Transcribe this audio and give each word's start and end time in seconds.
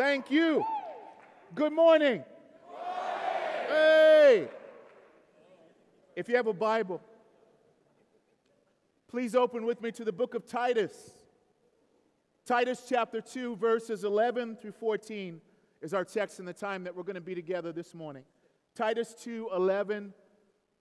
Thank 0.00 0.30
you. 0.30 0.64
Good 1.54 1.74
morning. 1.74 2.24
Hey. 3.68 4.48
If 6.16 6.26
you 6.26 6.36
have 6.36 6.46
a 6.46 6.54
Bible, 6.54 7.02
please 9.08 9.34
open 9.34 9.66
with 9.66 9.82
me 9.82 9.92
to 9.92 10.02
the 10.02 10.10
book 10.10 10.34
of 10.34 10.46
Titus. 10.46 11.10
Titus 12.46 12.86
chapter 12.88 13.20
2, 13.20 13.56
verses 13.56 14.02
11 14.02 14.56
through 14.56 14.72
14 14.72 15.38
is 15.82 15.92
our 15.92 16.06
text 16.06 16.38
in 16.38 16.46
the 16.46 16.54
time 16.54 16.84
that 16.84 16.96
we're 16.96 17.02
going 17.02 17.14
to 17.16 17.20
be 17.20 17.34
together 17.34 17.70
this 17.70 17.92
morning. 17.92 18.24
Titus 18.74 19.14
2, 19.22 19.50
11 19.54 20.14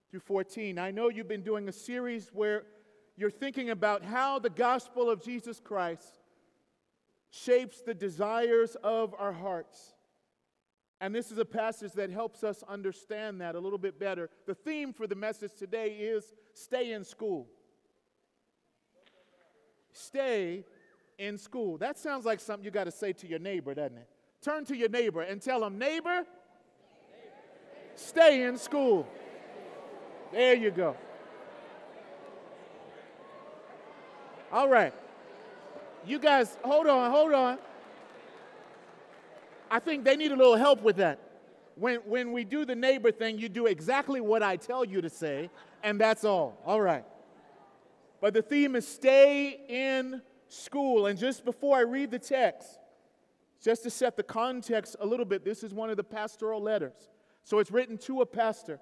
through 0.10 0.22
14. 0.22 0.80
I 0.80 0.92
know 0.92 1.10
you've 1.10 1.28
been 1.28 1.44
doing 1.44 1.68
a 1.68 1.74
series 1.74 2.30
where 2.32 2.64
you're 3.18 3.30
thinking 3.30 3.70
about 3.70 4.02
how 4.02 4.40
the 4.40 4.50
gospel 4.50 5.10
of 5.10 5.22
Jesus 5.22 5.60
Christ 5.60 6.19
shapes 7.32 7.82
the 7.82 7.94
desires 7.94 8.76
of 8.84 9.14
our 9.18 9.34
hearts. 9.34 9.94
And 11.02 11.16
this 11.16 11.32
is 11.32 11.38
a 11.38 11.46
passage 11.46 11.94
that 11.94 12.10
helps 12.10 12.44
us 12.44 12.64
understand 12.68 13.40
that 13.40 13.56
a 13.56 13.60
little 13.60 13.78
bit 13.78 14.00
better. 14.00 14.30
The 14.46 14.56
theme 14.56 14.92
for 14.92 15.08
the 15.08 15.16
message 15.16 15.54
today 15.58 15.92
is 15.92 16.34
stay 16.54 16.92
in 16.92 17.06
school. 17.06 17.48
Stay 19.94 20.66
in 21.18 21.38
school. 21.38 21.78
That 21.78 21.98
sounds 21.98 22.26
like 22.26 22.40
something 22.40 22.66
you 22.66 22.72
got 22.72 22.86
to 22.86 22.92
say 22.92 23.14
to 23.14 23.28
your 23.28 23.40
neighbor, 23.40 23.74
doesn't 23.74 23.98
it? 23.98 24.08
Turn 24.42 24.66
to 24.66 24.76
your 24.76 24.90
neighbor 24.90 25.22
and 25.22 25.42
tell 25.42 25.64
him, 25.64 25.78
neighbor, 25.78 26.26
stay 27.96 28.44
in 28.44 28.58
school. 28.58 29.08
There 30.32 30.56
you 30.56 30.72
go. 30.72 30.96
All 34.52 34.70
right. 34.70 34.94
You 36.10 36.18
guys, 36.18 36.58
hold 36.64 36.88
on, 36.88 37.12
hold 37.12 37.34
on. 37.34 37.60
I 39.70 39.78
think 39.78 40.04
they 40.04 40.16
need 40.16 40.32
a 40.32 40.36
little 40.36 40.56
help 40.56 40.82
with 40.82 40.96
that. 40.96 41.20
When, 41.76 41.98
when 41.98 42.32
we 42.32 42.44
do 42.44 42.66
the 42.66 42.76
neighbor 42.76 43.12
thing, 43.12 43.38
you 43.38 43.48
do 43.48 43.68
exactly 43.68 44.20
what 44.20 44.42
I 44.42 44.56
tell 44.56 44.84
you 44.84 45.02
to 45.02 45.10
say, 45.10 45.52
and 45.84 46.02
that's 46.02 46.26
all. 46.26 46.58
All 46.66 46.82
right. 46.82 47.06
But 48.22 48.34
the 48.34 48.42
theme 48.42 48.76
is 48.76 48.88
stay 48.88 49.62
in 49.70 50.24
school. 50.48 51.06
And 51.06 51.18
just 51.18 51.46
before 51.46 51.78
I 51.78 51.82
read 51.82 52.10
the 52.10 52.18
text, 52.18 52.80
just 53.64 53.84
to 53.84 53.92
set 53.92 54.18
the 54.18 54.24
context 54.24 54.96
a 55.00 55.06
little 55.06 55.28
bit, 55.28 55.46
this 55.46 55.64
is 55.64 55.76
one 55.76 55.92
of 55.92 55.98
the 55.98 56.04
pastoral 56.04 56.60
letters. 56.60 57.08
So 57.44 57.60
it's 57.60 57.70
written 57.70 58.00
to 58.00 58.22
a 58.22 58.26
pastor 58.26 58.80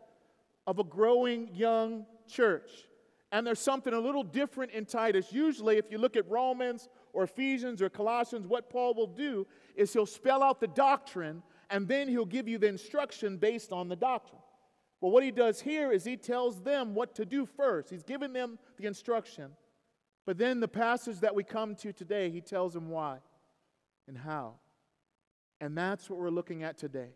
of 0.66 0.80
a 0.80 0.84
growing 0.86 1.50
young 1.54 2.06
church. 2.26 2.72
And 3.34 3.46
there's 3.46 3.60
something 3.60 3.94
a 3.94 4.00
little 4.00 4.24
different 4.24 4.72
in 4.72 4.86
Titus. 4.86 5.34
Usually, 5.34 5.76
if 5.76 5.92
you 5.92 5.98
look 5.98 6.16
at 6.16 6.30
Romans 6.30 6.88
or 7.14 7.24
Ephesians 7.24 7.82
or 7.82 7.90
Colossians, 7.90 8.48
what 8.48 8.70
Paul 8.70 8.94
will 8.94 9.08
do 9.08 9.48
is 9.76 9.94
he'll 9.94 10.06
spell 10.06 10.44
out 10.44 10.60
the 10.60 10.68
doctrine 10.68 11.44
and 11.70 11.88
then 11.88 12.08
he'll 12.08 12.26
give 12.26 12.48
you 12.48 12.58
the 12.58 12.68
instruction 12.68 13.38
based 13.38 13.72
on 13.72 13.90
the 13.90 13.96
doctrine. 13.96 14.42
But 15.02 15.10
what 15.10 15.24
he 15.24 15.32
does 15.32 15.62
here 15.62 15.92
is 15.92 16.04
he 16.04 16.18
tells 16.18 16.62
them 16.62 16.96
what 16.96 17.16
to 17.16 17.26
do 17.26 17.46
first. 17.46 17.90
He's 17.90 18.04
giving 18.04 18.34
them 18.34 18.58
the 18.78 18.88
instruction. 18.88 19.52
But 20.26 20.38
then 20.38 20.60
the 20.60 20.68
passage 20.68 21.20
that 21.20 21.36
we 21.36 21.44
come 21.44 21.76
to 21.76 21.94
today, 21.94 22.30
he 22.30 22.42
tells 22.42 22.74
them 22.74 22.90
why 22.90 23.20
and 24.08 24.18
how. 24.18 24.56
And 25.62 25.78
that's 25.78 26.10
what 26.10 26.20
we're 26.20 26.30
looking 26.30 26.64
at 26.64 26.78
today 26.78 27.10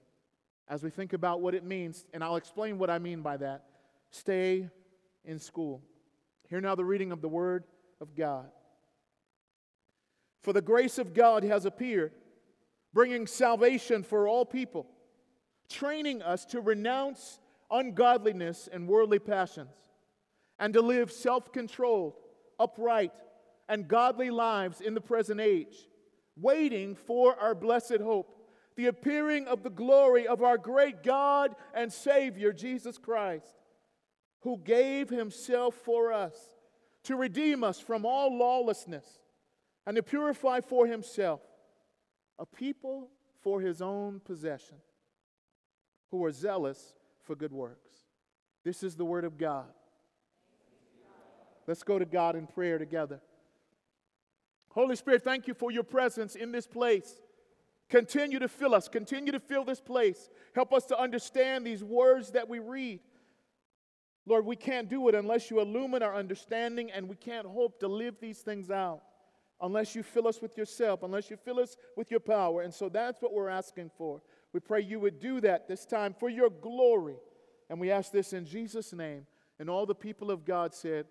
as 0.68 0.84
we 0.84 0.90
think 0.90 1.14
about 1.14 1.42
what 1.42 1.54
it 1.54 1.64
means. 1.64 2.06
And 2.14 2.24
I'll 2.24 2.38
explain 2.38 2.78
what 2.78 2.90
I 2.90 3.00
mean 3.00 3.22
by 3.22 3.38
that. 3.38 3.66
Stay 4.12 4.70
in 5.26 5.40
school. 5.40 5.82
Hear 6.50 6.62
now 6.62 6.76
the 6.76 6.86
reading 6.86 7.12
of 7.12 7.22
the 7.22 7.30
Word 7.30 7.66
of 8.00 8.16
God. 8.16 8.50
For 10.42 10.54
the 10.54 10.62
grace 10.62 10.98
of 10.98 11.14
God 11.14 11.44
has 11.44 11.66
appeared, 11.66 12.14
bringing 12.94 13.28
salvation 13.28 14.04
for 14.04 14.28
all 14.28 14.46
people, 14.46 14.88
training 15.70 16.22
us 16.22 16.46
to 16.46 16.62
renounce 16.62 17.40
ungodliness 17.70 18.68
and 18.72 18.88
worldly 18.88 19.20
passions, 19.20 19.76
and 20.60 20.74
to 20.74 20.82
live 20.82 21.12
self 21.12 21.52
controlled, 21.52 22.16
upright, 22.60 23.14
and 23.70 23.88
godly 23.88 24.32
lives 24.32 24.82
in 24.82 24.96
the 24.96 25.02
present 25.02 25.40
age, 25.40 25.88
waiting 26.36 26.96
for 26.96 27.40
our 27.40 27.54
blessed 27.54 28.02
hope, 28.02 28.36
the 28.76 28.88
appearing 28.88 29.48
of 29.48 29.62
the 29.62 29.70
glory 29.70 30.28
of 30.28 30.42
our 30.42 30.58
great 30.58 31.04
God 31.04 31.56
and 31.74 31.94
Savior, 31.94 32.52
Jesus 32.52 32.98
Christ, 32.98 33.46
who 34.42 34.58
gave 34.58 35.10
himself 35.10 35.76
for 35.76 36.12
us 36.12 36.36
to 37.04 37.16
redeem 37.16 37.64
us 37.64 37.80
from 37.80 38.06
all 38.06 38.36
lawlessness 38.38 39.21
and 39.86 39.96
to 39.96 40.04
purify 40.04 40.62
for 40.62 40.86
himself 40.86 41.42
a 42.38 42.46
people 42.46 43.10
for 43.42 43.62
his 43.62 43.82
own 43.82 44.20
possession 44.24 44.78
who 46.10 46.24
are 46.24 46.32
zealous 46.32 46.94
for 47.24 47.36
good 47.36 47.54
works. 47.54 47.92
This 48.64 48.84
is 48.84 48.96
the 48.96 49.06
word 49.06 49.26
of 49.26 49.38
God. 49.38 49.68
Let's 51.68 51.84
go 51.84 51.98
to 51.98 52.06
God 52.06 52.36
in 52.36 52.48
prayer 52.48 52.78
together. 52.78 53.22
Holy 54.72 54.96
Spirit, 54.96 55.24
thank 55.24 55.48
you 55.48 55.54
for 55.54 55.72
your 55.72 55.84
presence 55.84 56.36
in 56.36 56.52
this 56.52 56.68
place. 56.68 57.22
Continue 57.90 58.40
to 58.40 58.48
fill 58.48 58.74
us, 58.74 58.88
continue 58.88 59.32
to 59.32 59.40
fill 59.40 59.66
this 59.66 59.82
place. 59.82 60.30
Help 60.56 60.74
us 60.74 60.86
to 60.86 61.00
understand 61.00 61.66
these 61.66 61.84
words 61.84 62.32
that 62.32 62.48
we 62.48 62.60
read. 62.60 63.02
Lord, 64.26 64.46
we 64.46 64.56
can't 64.56 64.90
do 64.90 65.10
it 65.10 65.16
unless 65.16 65.50
you 65.52 65.60
illumine 65.60 66.04
our 66.04 66.16
understanding, 66.16 66.92
and 66.92 67.10
we 67.10 67.16
can't 67.16 67.46
hope 67.46 67.80
to 67.80 67.88
live 67.88 68.16
these 68.22 68.40
things 68.40 68.70
out 68.70 69.02
unless 69.62 69.96
you 69.96 70.04
fill 70.04 70.28
us 70.28 70.42
with 70.42 70.58
yourself, 70.58 71.04
unless 71.04 71.30
you 71.30 71.38
fill 71.38 71.60
us 71.60 71.78
with 71.96 72.10
your 72.10 72.20
power. 72.20 72.62
And 72.62 72.74
so 72.74 72.90
that's 72.90 73.22
what 73.22 73.34
we're 73.34 73.50
asking 73.50 73.92
for. 73.98 74.22
We 74.54 74.60
pray 74.60 74.82
you 74.82 75.00
would 75.00 75.20
do 75.20 75.40
that 75.42 75.68
this 75.68 75.86
time 75.86 76.16
for 76.20 76.30
your 76.30 76.50
glory. 76.50 77.16
And 77.70 77.80
we 77.80 77.92
ask 77.92 78.12
this 78.12 78.34
in 78.34 78.46
Jesus' 78.46 78.92
name. 78.92 79.26
And 79.60 79.70
all 79.70 79.86
the 79.86 79.96
people 79.96 80.32
of 80.32 80.46
God 80.46 80.74
said, 80.74 81.06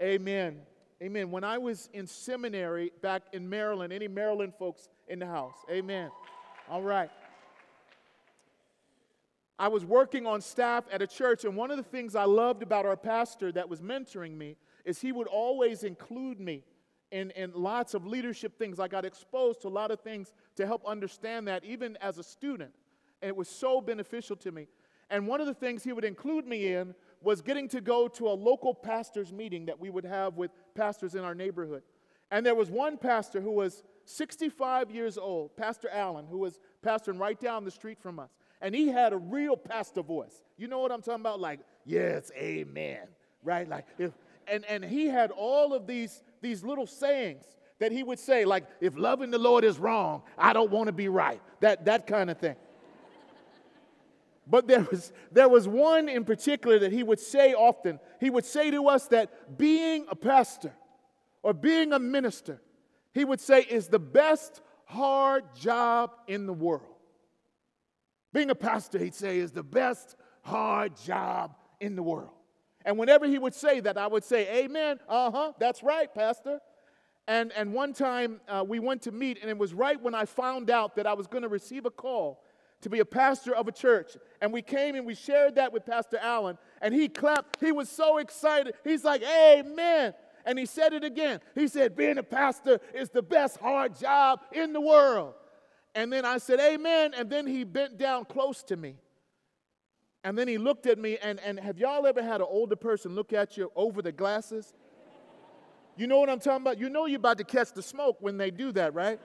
Amen. 0.00 0.60
Amen. 1.02 1.30
When 1.30 1.44
I 1.44 1.58
was 1.58 1.88
in 1.92 2.06
seminary 2.06 2.92
back 3.02 3.22
in 3.32 3.48
Maryland, 3.48 3.92
any 3.92 4.08
Maryland 4.08 4.54
folks 4.58 4.88
in 5.08 5.18
the 5.18 5.26
house? 5.26 5.56
Amen. 5.70 6.10
All 6.70 6.82
right. 6.82 7.10
I 9.58 9.68
was 9.68 9.84
working 9.84 10.26
on 10.26 10.40
staff 10.40 10.84
at 10.90 11.02
a 11.02 11.06
church, 11.06 11.44
and 11.44 11.56
one 11.56 11.70
of 11.70 11.76
the 11.76 11.84
things 11.84 12.16
I 12.16 12.24
loved 12.24 12.62
about 12.62 12.86
our 12.86 12.96
pastor 12.96 13.52
that 13.52 13.68
was 13.68 13.80
mentoring 13.80 14.36
me 14.36 14.56
is 14.84 15.00
he 15.00 15.12
would 15.12 15.28
always 15.28 15.84
include 15.84 16.40
me 16.40 16.64
in, 17.14 17.30
in 17.30 17.52
lots 17.54 17.94
of 17.94 18.04
leadership 18.04 18.58
things. 18.58 18.80
I 18.80 18.88
got 18.88 19.04
exposed 19.04 19.62
to 19.62 19.68
a 19.68 19.70
lot 19.70 19.92
of 19.92 20.00
things 20.00 20.32
to 20.56 20.66
help 20.66 20.84
understand 20.84 21.46
that, 21.46 21.64
even 21.64 21.96
as 22.00 22.18
a 22.18 22.24
student. 22.24 22.72
And 23.22 23.28
it 23.28 23.36
was 23.36 23.48
so 23.48 23.80
beneficial 23.80 24.34
to 24.36 24.50
me. 24.50 24.66
And 25.10 25.28
one 25.28 25.40
of 25.40 25.46
the 25.46 25.54
things 25.54 25.84
he 25.84 25.92
would 25.92 26.04
include 26.04 26.44
me 26.44 26.74
in 26.74 26.92
was 27.22 27.40
getting 27.40 27.68
to 27.68 27.80
go 27.80 28.08
to 28.08 28.26
a 28.26 28.34
local 28.34 28.74
pastors' 28.74 29.32
meeting 29.32 29.66
that 29.66 29.78
we 29.78 29.90
would 29.90 30.04
have 30.04 30.36
with 30.36 30.50
pastors 30.74 31.14
in 31.14 31.20
our 31.20 31.36
neighborhood. 31.36 31.84
And 32.32 32.44
there 32.44 32.56
was 32.56 32.68
one 32.68 32.98
pastor 32.98 33.40
who 33.40 33.52
was 33.52 33.84
65 34.06 34.90
years 34.90 35.16
old, 35.16 35.56
Pastor 35.56 35.88
Allen, 35.92 36.26
who 36.28 36.38
was 36.38 36.58
pastoring 36.84 37.20
right 37.20 37.38
down 37.38 37.64
the 37.64 37.70
street 37.70 38.00
from 38.00 38.18
us. 38.18 38.30
And 38.60 38.74
he 38.74 38.88
had 38.88 39.12
a 39.12 39.18
real 39.18 39.56
pastor 39.56 40.02
voice. 40.02 40.42
You 40.56 40.66
know 40.66 40.80
what 40.80 40.90
I'm 40.90 41.00
talking 41.00 41.20
about? 41.20 41.38
Like, 41.38 41.60
yes, 41.84 42.32
amen. 42.36 43.06
Right? 43.44 43.68
Like, 43.68 43.86
if, 43.98 44.12
and, 44.48 44.64
and 44.64 44.84
he 44.84 45.06
had 45.06 45.30
all 45.30 45.74
of 45.74 45.86
these 45.86 46.22
these 46.44 46.62
little 46.62 46.86
sayings 46.86 47.44
that 47.80 47.90
he 47.90 48.04
would 48.04 48.20
say, 48.20 48.44
like, 48.44 48.64
if 48.80 48.96
loving 48.96 49.30
the 49.30 49.38
Lord 49.38 49.64
is 49.64 49.78
wrong, 49.78 50.22
I 50.38 50.52
don't 50.52 50.70
want 50.70 50.86
to 50.86 50.92
be 50.92 51.08
right. 51.08 51.40
That, 51.60 51.86
that 51.86 52.06
kind 52.06 52.30
of 52.30 52.38
thing. 52.38 52.54
But 54.46 54.68
there 54.68 54.86
was, 54.90 55.10
there 55.32 55.48
was 55.48 55.66
one 55.66 56.08
in 56.08 56.24
particular 56.24 56.78
that 56.80 56.92
he 56.92 57.02
would 57.02 57.18
say 57.18 57.54
often. 57.54 57.98
He 58.20 58.28
would 58.28 58.44
say 58.44 58.70
to 58.70 58.88
us 58.88 59.06
that 59.06 59.56
being 59.56 60.04
a 60.10 60.14
pastor 60.14 60.74
or 61.42 61.54
being 61.54 61.92
a 61.94 61.98
minister, 61.98 62.60
he 63.12 63.24
would 63.24 63.40
say, 63.40 63.62
is 63.62 63.88
the 63.88 63.98
best 63.98 64.60
hard 64.84 65.44
job 65.58 66.10
in 66.28 66.46
the 66.46 66.52
world. 66.52 66.94
Being 68.34 68.50
a 68.50 68.54
pastor, 68.54 68.98
he'd 68.98 69.14
say, 69.14 69.38
is 69.38 69.52
the 69.52 69.62
best 69.62 70.14
hard 70.42 70.94
job 71.04 71.56
in 71.80 71.96
the 71.96 72.02
world. 72.02 72.33
And 72.84 72.98
whenever 72.98 73.26
he 73.26 73.38
would 73.38 73.54
say 73.54 73.80
that, 73.80 73.96
I 73.96 74.06
would 74.06 74.24
say, 74.24 74.64
Amen. 74.64 74.98
Uh 75.08 75.30
huh. 75.30 75.52
That's 75.58 75.82
right, 75.82 76.12
Pastor. 76.12 76.60
And, 77.26 77.52
and 77.52 77.72
one 77.72 77.94
time 77.94 78.40
uh, 78.48 78.64
we 78.66 78.78
went 78.78 79.02
to 79.02 79.12
meet, 79.12 79.38
and 79.40 79.48
it 79.48 79.56
was 79.56 79.72
right 79.72 80.00
when 80.00 80.14
I 80.14 80.26
found 80.26 80.68
out 80.70 80.96
that 80.96 81.06
I 81.06 81.14
was 81.14 81.26
going 81.26 81.42
to 81.42 81.48
receive 81.48 81.86
a 81.86 81.90
call 81.90 82.42
to 82.82 82.90
be 82.90 82.98
a 82.98 83.04
pastor 83.04 83.54
of 83.54 83.66
a 83.66 83.72
church. 83.72 84.16
And 84.42 84.52
we 84.52 84.60
came 84.60 84.94
and 84.94 85.06
we 85.06 85.14
shared 85.14 85.54
that 85.54 85.72
with 85.72 85.86
Pastor 85.86 86.18
Allen, 86.20 86.58
and 86.82 86.92
he 86.92 87.08
clapped. 87.08 87.60
He 87.60 87.72
was 87.72 87.88
so 87.88 88.18
excited. 88.18 88.74
He's 88.84 89.04
like, 89.04 89.22
Amen. 89.22 90.12
And 90.46 90.58
he 90.58 90.66
said 90.66 90.92
it 90.92 91.02
again. 91.02 91.40
He 91.54 91.66
said, 91.66 91.96
Being 91.96 92.18
a 92.18 92.22
pastor 92.22 92.78
is 92.94 93.08
the 93.08 93.22
best 93.22 93.56
hard 93.56 93.98
job 93.98 94.40
in 94.52 94.74
the 94.74 94.80
world. 94.80 95.32
And 95.94 96.12
then 96.12 96.26
I 96.26 96.36
said, 96.36 96.60
Amen. 96.60 97.14
And 97.16 97.30
then 97.30 97.46
he 97.46 97.64
bent 97.64 97.96
down 97.96 98.26
close 98.26 98.62
to 98.64 98.76
me. 98.76 98.96
And 100.24 100.38
then 100.38 100.48
he 100.48 100.56
looked 100.56 100.86
at 100.86 100.98
me, 100.98 101.18
and, 101.22 101.38
and 101.40 101.60
have 101.60 101.78
y'all 101.78 102.06
ever 102.06 102.22
had 102.22 102.40
an 102.40 102.46
older 102.48 102.76
person 102.76 103.14
look 103.14 103.34
at 103.34 103.58
you 103.58 103.70
over 103.76 104.00
the 104.00 104.10
glasses? 104.10 104.72
You 105.96 106.06
know 106.06 106.18
what 106.18 106.30
I'm 106.30 106.40
talking 106.40 106.62
about? 106.62 106.78
You 106.78 106.88
know 106.88 107.04
you're 107.04 107.18
about 107.18 107.36
to 107.38 107.44
catch 107.44 107.72
the 107.72 107.82
smoke 107.82 108.16
when 108.20 108.38
they 108.38 108.50
do 108.50 108.72
that, 108.72 108.94
right? 108.94 109.20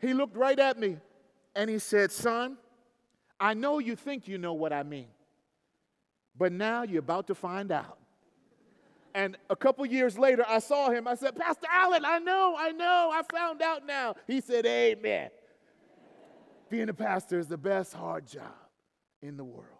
he 0.00 0.12
looked 0.12 0.36
right 0.36 0.58
at 0.58 0.78
me 0.78 0.98
and 1.54 1.70
he 1.70 1.78
said, 1.78 2.10
Son, 2.10 2.58
I 3.38 3.54
know 3.54 3.78
you 3.78 3.94
think 3.94 4.26
you 4.26 4.36
know 4.36 4.52
what 4.52 4.72
I 4.72 4.82
mean, 4.82 5.06
but 6.36 6.52
now 6.52 6.82
you're 6.82 6.98
about 6.98 7.28
to 7.28 7.36
find 7.36 7.70
out. 7.70 7.98
And 9.14 9.36
a 9.48 9.54
couple 9.54 9.86
years 9.86 10.18
later, 10.18 10.44
I 10.46 10.58
saw 10.58 10.90
him. 10.90 11.06
I 11.06 11.14
said, 11.14 11.36
Pastor 11.36 11.68
Allen, 11.72 12.04
I 12.04 12.18
know, 12.18 12.56
I 12.58 12.72
know, 12.72 13.12
I 13.14 13.22
found 13.32 13.62
out 13.62 13.86
now. 13.86 14.16
He 14.26 14.40
said, 14.40 14.66
Amen. 14.66 15.30
Being 16.68 16.88
a 16.88 16.94
pastor 16.94 17.38
is 17.38 17.46
the 17.46 17.56
best 17.56 17.94
hard 17.94 18.26
job 18.26 18.63
in 19.24 19.36
the 19.36 19.44
world. 19.44 19.78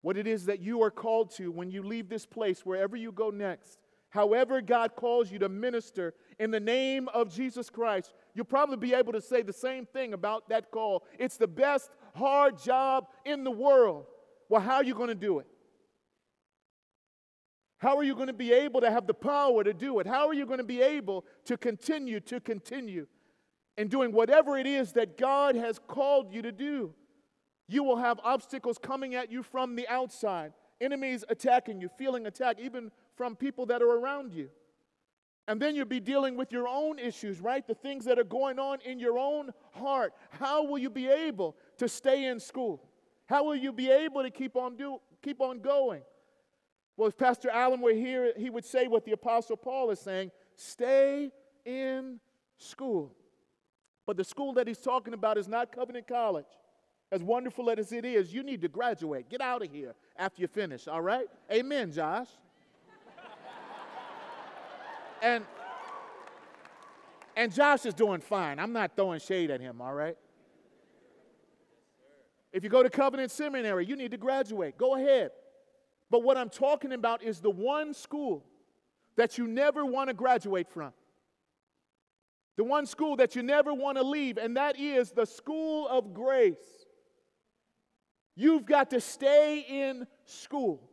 What 0.00 0.16
it 0.16 0.26
is 0.26 0.46
that 0.46 0.60
you 0.60 0.82
are 0.82 0.90
called 0.90 1.34
to 1.36 1.50
when 1.50 1.70
you 1.70 1.82
leave 1.82 2.08
this 2.08 2.24
place, 2.24 2.60
wherever 2.60 2.96
you 2.96 3.10
go 3.10 3.30
next, 3.30 3.78
however 4.10 4.60
God 4.60 4.94
calls 4.94 5.32
you 5.32 5.38
to 5.40 5.48
minister 5.48 6.14
in 6.38 6.50
the 6.50 6.60
name 6.60 7.08
of 7.08 7.34
Jesus 7.34 7.68
Christ, 7.70 8.12
you'll 8.34 8.44
probably 8.44 8.76
be 8.76 8.94
able 8.94 9.12
to 9.12 9.20
say 9.20 9.42
the 9.42 9.52
same 9.52 9.86
thing 9.86 10.12
about 10.12 10.48
that 10.50 10.70
call. 10.70 11.04
It's 11.18 11.36
the 11.36 11.48
best 11.48 11.90
hard 12.14 12.62
job 12.62 13.08
in 13.24 13.44
the 13.44 13.50
world. 13.50 14.06
Well, 14.48 14.60
how 14.60 14.76
are 14.76 14.84
you 14.84 14.94
going 14.94 15.08
to 15.08 15.14
do 15.14 15.40
it? 15.40 15.46
How 17.78 17.96
are 17.96 18.04
you 18.04 18.14
going 18.14 18.28
to 18.28 18.32
be 18.32 18.52
able 18.52 18.82
to 18.82 18.90
have 18.90 19.06
the 19.06 19.14
power 19.14 19.64
to 19.64 19.74
do 19.74 19.98
it? 19.98 20.06
How 20.06 20.28
are 20.28 20.34
you 20.34 20.46
going 20.46 20.58
to 20.58 20.64
be 20.64 20.80
able 20.80 21.24
to 21.46 21.56
continue 21.56 22.20
to 22.20 22.40
continue 22.40 23.06
in 23.76 23.88
doing 23.88 24.12
whatever 24.12 24.56
it 24.56 24.66
is 24.66 24.92
that 24.92 25.18
God 25.18 25.56
has 25.56 25.78
called 25.78 26.32
you 26.32 26.42
to 26.42 26.52
do? 26.52 26.94
You 27.66 27.82
will 27.82 27.96
have 27.96 28.20
obstacles 28.22 28.78
coming 28.78 29.14
at 29.14 29.30
you 29.30 29.42
from 29.42 29.76
the 29.76 29.88
outside, 29.88 30.52
enemies 30.80 31.24
attacking 31.28 31.80
you, 31.80 31.88
feeling 31.96 32.26
attacked, 32.26 32.60
even 32.60 32.90
from 33.16 33.36
people 33.36 33.66
that 33.66 33.82
are 33.82 33.90
around 33.90 34.32
you. 34.32 34.50
And 35.46 35.60
then 35.60 35.74
you'll 35.74 35.84
be 35.86 36.00
dealing 36.00 36.36
with 36.36 36.52
your 36.52 36.66
own 36.66 36.98
issues, 36.98 37.40
right? 37.40 37.66
The 37.66 37.74
things 37.74 38.06
that 38.06 38.18
are 38.18 38.24
going 38.24 38.58
on 38.58 38.78
in 38.84 38.98
your 38.98 39.18
own 39.18 39.50
heart. 39.72 40.14
How 40.30 40.64
will 40.64 40.78
you 40.78 40.88
be 40.88 41.08
able 41.08 41.56
to 41.78 41.88
stay 41.88 42.26
in 42.26 42.40
school? 42.40 42.82
How 43.26 43.44
will 43.44 43.56
you 43.56 43.72
be 43.72 43.90
able 43.90 44.22
to 44.22 44.30
keep 44.30 44.56
on 44.56 44.76
do, 44.76 45.00
keep 45.22 45.40
on 45.40 45.60
going? 45.60 46.02
Well, 46.96 47.08
if 47.08 47.18
Pastor 47.18 47.50
Allen 47.50 47.80
were 47.80 47.92
here, 47.92 48.32
he 48.36 48.50
would 48.50 48.64
say 48.64 48.86
what 48.86 49.04
the 49.04 49.12
Apostle 49.12 49.56
Paul 49.56 49.90
is 49.90 50.00
saying 50.00 50.30
stay 50.56 51.30
in 51.64 52.20
school. 52.56 53.14
But 54.06 54.16
the 54.16 54.24
school 54.24 54.52
that 54.54 54.68
he's 54.68 54.78
talking 54.78 55.14
about 55.14 55.38
is 55.38 55.48
not 55.48 55.72
Covenant 55.72 56.06
College. 56.06 56.46
As 57.14 57.22
wonderful 57.22 57.70
as 57.70 57.92
it 57.92 58.04
is, 58.04 58.34
you 58.34 58.42
need 58.42 58.60
to 58.62 58.68
graduate. 58.68 59.28
Get 59.28 59.40
out 59.40 59.62
of 59.62 59.70
here 59.70 59.94
after 60.18 60.42
you 60.42 60.48
finish, 60.48 60.88
all 60.88 61.00
right? 61.00 61.28
Amen, 61.48 61.92
Josh. 61.92 62.26
and 65.22 65.44
and 67.36 67.54
Josh 67.54 67.86
is 67.86 67.94
doing 67.94 68.20
fine. 68.20 68.58
I'm 68.58 68.72
not 68.72 68.96
throwing 68.96 69.20
shade 69.20 69.52
at 69.52 69.60
him, 69.60 69.80
all 69.80 69.94
right? 69.94 70.16
If 72.52 72.64
you 72.64 72.68
go 72.68 72.82
to 72.82 72.90
Covenant 72.90 73.30
Seminary, 73.30 73.86
you 73.86 73.94
need 73.94 74.10
to 74.10 74.16
graduate. 74.16 74.76
Go 74.76 74.96
ahead. 74.96 75.30
But 76.10 76.24
what 76.24 76.36
I'm 76.36 76.50
talking 76.50 76.90
about 76.92 77.22
is 77.22 77.38
the 77.38 77.50
one 77.50 77.94
school 77.94 78.44
that 79.14 79.38
you 79.38 79.46
never 79.46 79.86
want 79.86 80.08
to 80.08 80.14
graduate 80.14 80.68
from. 80.68 80.92
The 82.56 82.64
one 82.64 82.86
school 82.86 83.14
that 83.16 83.36
you 83.36 83.44
never 83.44 83.72
want 83.72 83.98
to 83.98 84.02
leave, 84.02 84.36
and 84.36 84.56
that 84.56 84.80
is 84.80 85.12
the 85.12 85.26
school 85.26 85.86
of 85.86 86.12
grace. 86.12 86.83
You've 88.36 88.66
got 88.66 88.90
to 88.90 89.00
stay 89.00 89.64
in 89.68 90.06
school. 90.24 90.90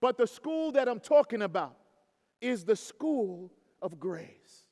But 0.00 0.18
the 0.18 0.26
school 0.26 0.72
that 0.72 0.88
I'm 0.88 1.00
talking 1.00 1.42
about 1.42 1.76
is 2.40 2.64
the 2.64 2.76
school 2.76 3.52
of 3.80 3.98
grace. 3.98 4.68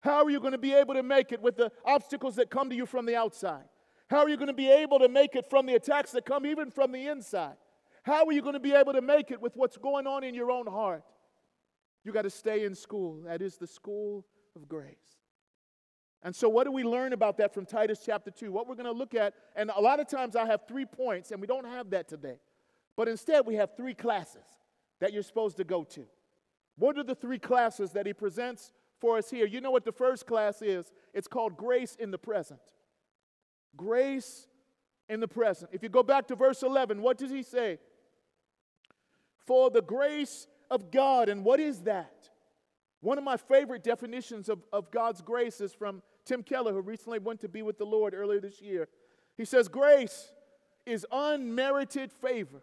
How 0.00 0.24
are 0.24 0.30
you 0.30 0.40
going 0.40 0.52
to 0.52 0.58
be 0.58 0.72
able 0.72 0.94
to 0.94 1.02
make 1.02 1.32
it 1.32 1.40
with 1.40 1.56
the 1.56 1.70
obstacles 1.84 2.36
that 2.36 2.50
come 2.50 2.70
to 2.70 2.76
you 2.76 2.86
from 2.86 3.06
the 3.06 3.16
outside? 3.16 3.64
How 4.08 4.18
are 4.18 4.28
you 4.28 4.36
going 4.36 4.48
to 4.48 4.52
be 4.52 4.70
able 4.70 4.98
to 4.98 5.08
make 5.08 5.34
it 5.36 5.48
from 5.48 5.66
the 5.66 5.74
attacks 5.74 6.10
that 6.12 6.26
come 6.26 6.44
even 6.44 6.70
from 6.70 6.92
the 6.92 7.08
inside? 7.08 7.56
How 8.02 8.26
are 8.26 8.32
you 8.32 8.42
going 8.42 8.54
to 8.54 8.60
be 8.60 8.72
able 8.72 8.92
to 8.92 9.00
make 9.00 9.30
it 9.30 9.40
with 9.40 9.56
what's 9.56 9.76
going 9.76 10.06
on 10.06 10.24
in 10.24 10.34
your 10.34 10.50
own 10.50 10.66
heart? 10.66 11.04
You 12.04 12.12
got 12.12 12.22
to 12.22 12.30
stay 12.30 12.64
in 12.64 12.74
school. 12.74 13.22
That 13.24 13.42
is 13.42 13.56
the 13.56 13.66
school 13.66 14.26
of 14.56 14.68
grace. 14.68 15.21
And 16.22 16.34
so, 16.34 16.48
what 16.48 16.64
do 16.64 16.72
we 16.72 16.84
learn 16.84 17.12
about 17.12 17.36
that 17.38 17.52
from 17.52 17.66
Titus 17.66 18.00
chapter 18.04 18.30
2? 18.30 18.52
What 18.52 18.68
we're 18.68 18.76
going 18.76 18.86
to 18.86 18.92
look 18.92 19.14
at, 19.14 19.34
and 19.56 19.70
a 19.74 19.80
lot 19.80 20.00
of 20.00 20.08
times 20.08 20.36
I 20.36 20.46
have 20.46 20.62
three 20.68 20.86
points, 20.86 21.30
and 21.30 21.40
we 21.40 21.46
don't 21.46 21.66
have 21.66 21.90
that 21.90 22.08
today. 22.08 22.38
But 22.96 23.08
instead, 23.08 23.46
we 23.46 23.56
have 23.56 23.76
three 23.76 23.94
classes 23.94 24.44
that 25.00 25.12
you're 25.12 25.22
supposed 25.22 25.56
to 25.56 25.64
go 25.64 25.84
to. 25.84 26.04
What 26.76 26.96
are 26.98 27.04
the 27.04 27.14
three 27.14 27.38
classes 27.38 27.92
that 27.92 28.06
he 28.06 28.12
presents 28.12 28.72
for 29.00 29.18
us 29.18 29.30
here? 29.30 29.46
You 29.46 29.60
know 29.60 29.70
what 29.70 29.84
the 29.84 29.92
first 29.92 30.26
class 30.26 30.62
is? 30.62 30.92
It's 31.12 31.28
called 31.28 31.56
Grace 31.56 31.96
in 31.98 32.10
the 32.10 32.18
Present. 32.18 32.60
Grace 33.76 34.46
in 35.08 35.20
the 35.20 35.28
present. 35.28 35.70
If 35.72 35.82
you 35.82 35.88
go 35.88 36.02
back 36.02 36.28
to 36.28 36.36
verse 36.36 36.62
11, 36.62 37.02
what 37.02 37.18
does 37.18 37.30
he 37.30 37.42
say? 37.42 37.78
for 39.46 39.70
the 39.70 39.82
grace 39.82 40.46
of 40.70 40.90
God. 40.90 41.28
And 41.28 41.44
what 41.44 41.60
is 41.60 41.82
that? 41.82 42.30
One 43.00 43.18
of 43.18 43.24
my 43.24 43.36
favorite 43.36 43.82
definitions 43.82 44.48
of, 44.48 44.62
of 44.72 44.90
God's 44.90 45.20
grace 45.20 45.60
is 45.60 45.72
from 45.72 46.02
Tim 46.24 46.42
Keller, 46.42 46.72
who 46.72 46.80
recently 46.80 47.18
went 47.18 47.40
to 47.40 47.48
be 47.48 47.62
with 47.62 47.78
the 47.78 47.84
Lord 47.84 48.14
earlier 48.14 48.40
this 48.40 48.60
year. 48.60 48.88
He 49.36 49.44
says, 49.44 49.68
Grace 49.68 50.32
is 50.86 51.06
unmerited 51.10 52.12
favor, 52.12 52.62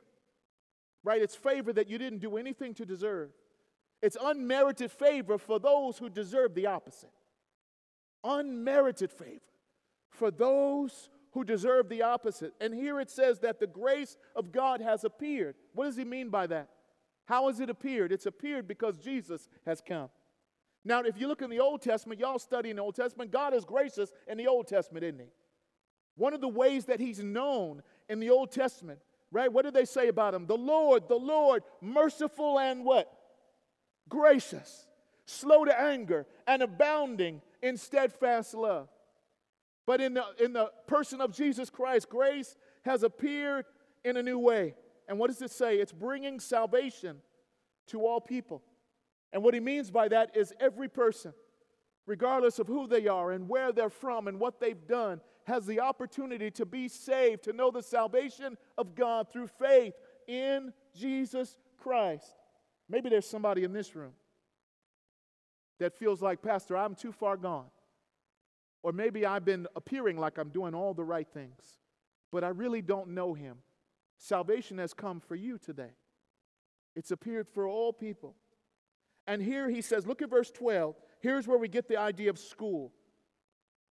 right? 1.04 1.22
It's 1.22 1.36
favor 1.36 1.74
that 1.74 1.90
you 1.90 1.98
didn't 1.98 2.20
do 2.20 2.38
anything 2.38 2.74
to 2.76 2.86
deserve. 2.86 3.32
It's 4.02 4.18
unmerited 4.20 4.92
favor 4.92 5.38
for 5.38 5.60
those 5.60 5.98
who 5.98 6.10
deserve 6.10 6.56
the 6.56 6.68
opposite. 6.68 7.12
Unmerited 8.24 9.12
favor 9.12 9.40
for 10.10 10.32
those 10.32 11.10
who 11.32 11.44
deserve 11.44 11.90
the 11.90 12.02
opposite. 12.02 12.54
And 12.60 12.74
here 12.74 13.00
it 13.00 13.10
says 13.10 13.40
that 13.40 13.60
the 13.60 13.68
grace 13.68 14.18
of 14.36 14.52
God 14.52 14.82
has 14.82 15.04
appeared. 15.04 15.56
What 15.74 15.86
does 15.86 15.96
he 15.96 16.06
mean 16.06 16.30
by 16.30 16.48
that? 16.48 16.70
How 17.26 17.48
has 17.48 17.60
it 17.60 17.70
appeared? 17.70 18.12
It's 18.12 18.26
appeared 18.26 18.68
because 18.68 18.98
Jesus 18.98 19.48
has 19.66 19.82
come. 19.86 20.10
Now, 20.86 21.02
if 21.02 21.20
you 21.20 21.28
look 21.28 21.42
in 21.42 21.50
the 21.50 21.60
Old 21.60 21.82
Testament, 21.82 22.20
y'all 22.20 22.40
study 22.40 22.70
in 22.70 22.78
the 22.78 22.82
Old 22.82 22.96
Testament, 22.96 23.32
God 23.32 23.54
is 23.54 23.66
gracious 23.66 24.12
in 24.28 24.38
the 24.38 24.48
Old 24.48 24.68
Testament, 24.68 25.04
isn't 25.04 25.20
he? 25.20 25.32
One 26.16 26.34
of 26.34 26.42
the 26.42 26.48
ways 26.48 26.86
that 26.86 27.00
he's 27.00 27.20
known 27.20 27.82
in 28.08 28.20
the 28.20 28.30
Old 28.30 28.52
Testament, 28.52 29.00
right? 29.32 29.52
What 29.52 29.66
did 29.66 29.74
they 29.74 29.86
say 29.86 30.08
about 30.08 30.34
him? 30.34 30.48
The 30.48 30.58
Lord, 30.58 31.08
the 31.08 31.16
Lord, 31.16 31.64
merciful 31.82 32.60
and 32.60 32.84
what? 32.84 33.12
Gracious, 34.08 34.88
slow 35.26 35.66
to 35.66 35.80
anger, 35.80 36.26
and 36.48 36.62
abounding 36.62 37.42
in 37.62 37.78
steadfast 37.78 38.54
love. 38.54 38.90
But 39.86 40.02
in 40.02 40.14
the, 40.14 40.24
in 40.44 40.54
the 40.54 40.72
person 40.88 41.20
of 41.20 41.36
Jesus 41.36 41.70
Christ, 41.70 42.10
grace 42.10 42.56
has 42.84 43.04
appeared 43.04 43.66
in 44.04 44.18
a 44.18 44.24
new 44.24 44.40
way. 44.40 44.76
And 45.08 45.18
what 45.18 45.30
does 45.30 45.42
it 45.42 45.52
say? 45.52 45.78
It's 45.78 45.92
bringing 45.92 46.40
salvation 46.40 47.18
to 47.88 48.06
all 48.06 48.22
people. 48.22 48.62
And 49.32 49.44
what 49.44 49.54
he 49.54 49.60
means 49.60 49.92
by 49.92 50.08
that 50.08 50.36
is 50.36 50.54
every 50.60 50.90
person, 50.90 51.34
regardless 52.06 52.60
of 52.60 52.68
who 52.68 52.88
they 52.88 53.08
are 53.08 53.32
and 53.32 53.48
where 53.48 53.72
they're 53.72 53.90
from 53.90 54.28
and 54.28 54.40
what 54.40 54.60
they've 54.60 54.88
done, 54.88 55.22
has 55.46 55.66
the 55.66 55.80
opportunity 55.80 56.52
to 56.52 56.66
be 56.66 56.88
saved, 56.88 57.44
to 57.44 57.54
know 57.54 57.72
the 57.72 57.82
salvation 57.82 58.58
of 58.78 58.96
God 58.96 59.32
through 59.32 59.48
faith 59.48 59.94
in 60.28 60.74
Jesus 60.96 61.58
Christ. 61.78 62.36
Maybe 62.88 63.10
there's 63.10 63.28
somebody 63.28 63.64
in 63.64 63.74
this 63.74 63.96
room 63.96 64.14
that 65.80 65.98
feels 65.98 66.22
like, 66.22 66.42
Pastor, 66.42 66.78
I'm 66.78 66.96
too 66.96 67.12
far 67.12 67.38
gone. 67.38 67.68
Or 68.84 68.92
maybe 68.92 69.26
I've 69.26 69.46
been 69.46 69.68
appearing 69.76 70.18
like 70.18 70.38
I'm 70.38 70.50
doing 70.50 70.74
all 70.74 70.94
the 70.94 71.04
right 71.04 71.28
things, 71.28 71.80
but 72.32 72.44
I 72.44 72.50
really 72.50 72.82
don't 72.82 73.10
know 73.10 73.34
Him. 73.34 73.58
Salvation 74.18 74.78
has 74.78 74.94
come 74.94 75.20
for 75.20 75.36
you 75.36 75.58
today, 75.58 75.92
it's 76.96 77.12
appeared 77.12 77.48
for 77.48 77.68
all 77.68 77.94
people. 77.94 78.36
And 79.30 79.44
here 79.44 79.70
he 79.70 79.84
says, 79.84 80.08
look 80.08 80.24
at 80.24 80.30
verse 80.32 80.50
12. 80.50 80.96
Here's 81.20 81.48
where 81.48 81.60
we 81.60 81.68
get 81.68 81.88
the 81.88 81.98
idea 81.98 82.32
of 82.32 82.40
school. 82.40 82.92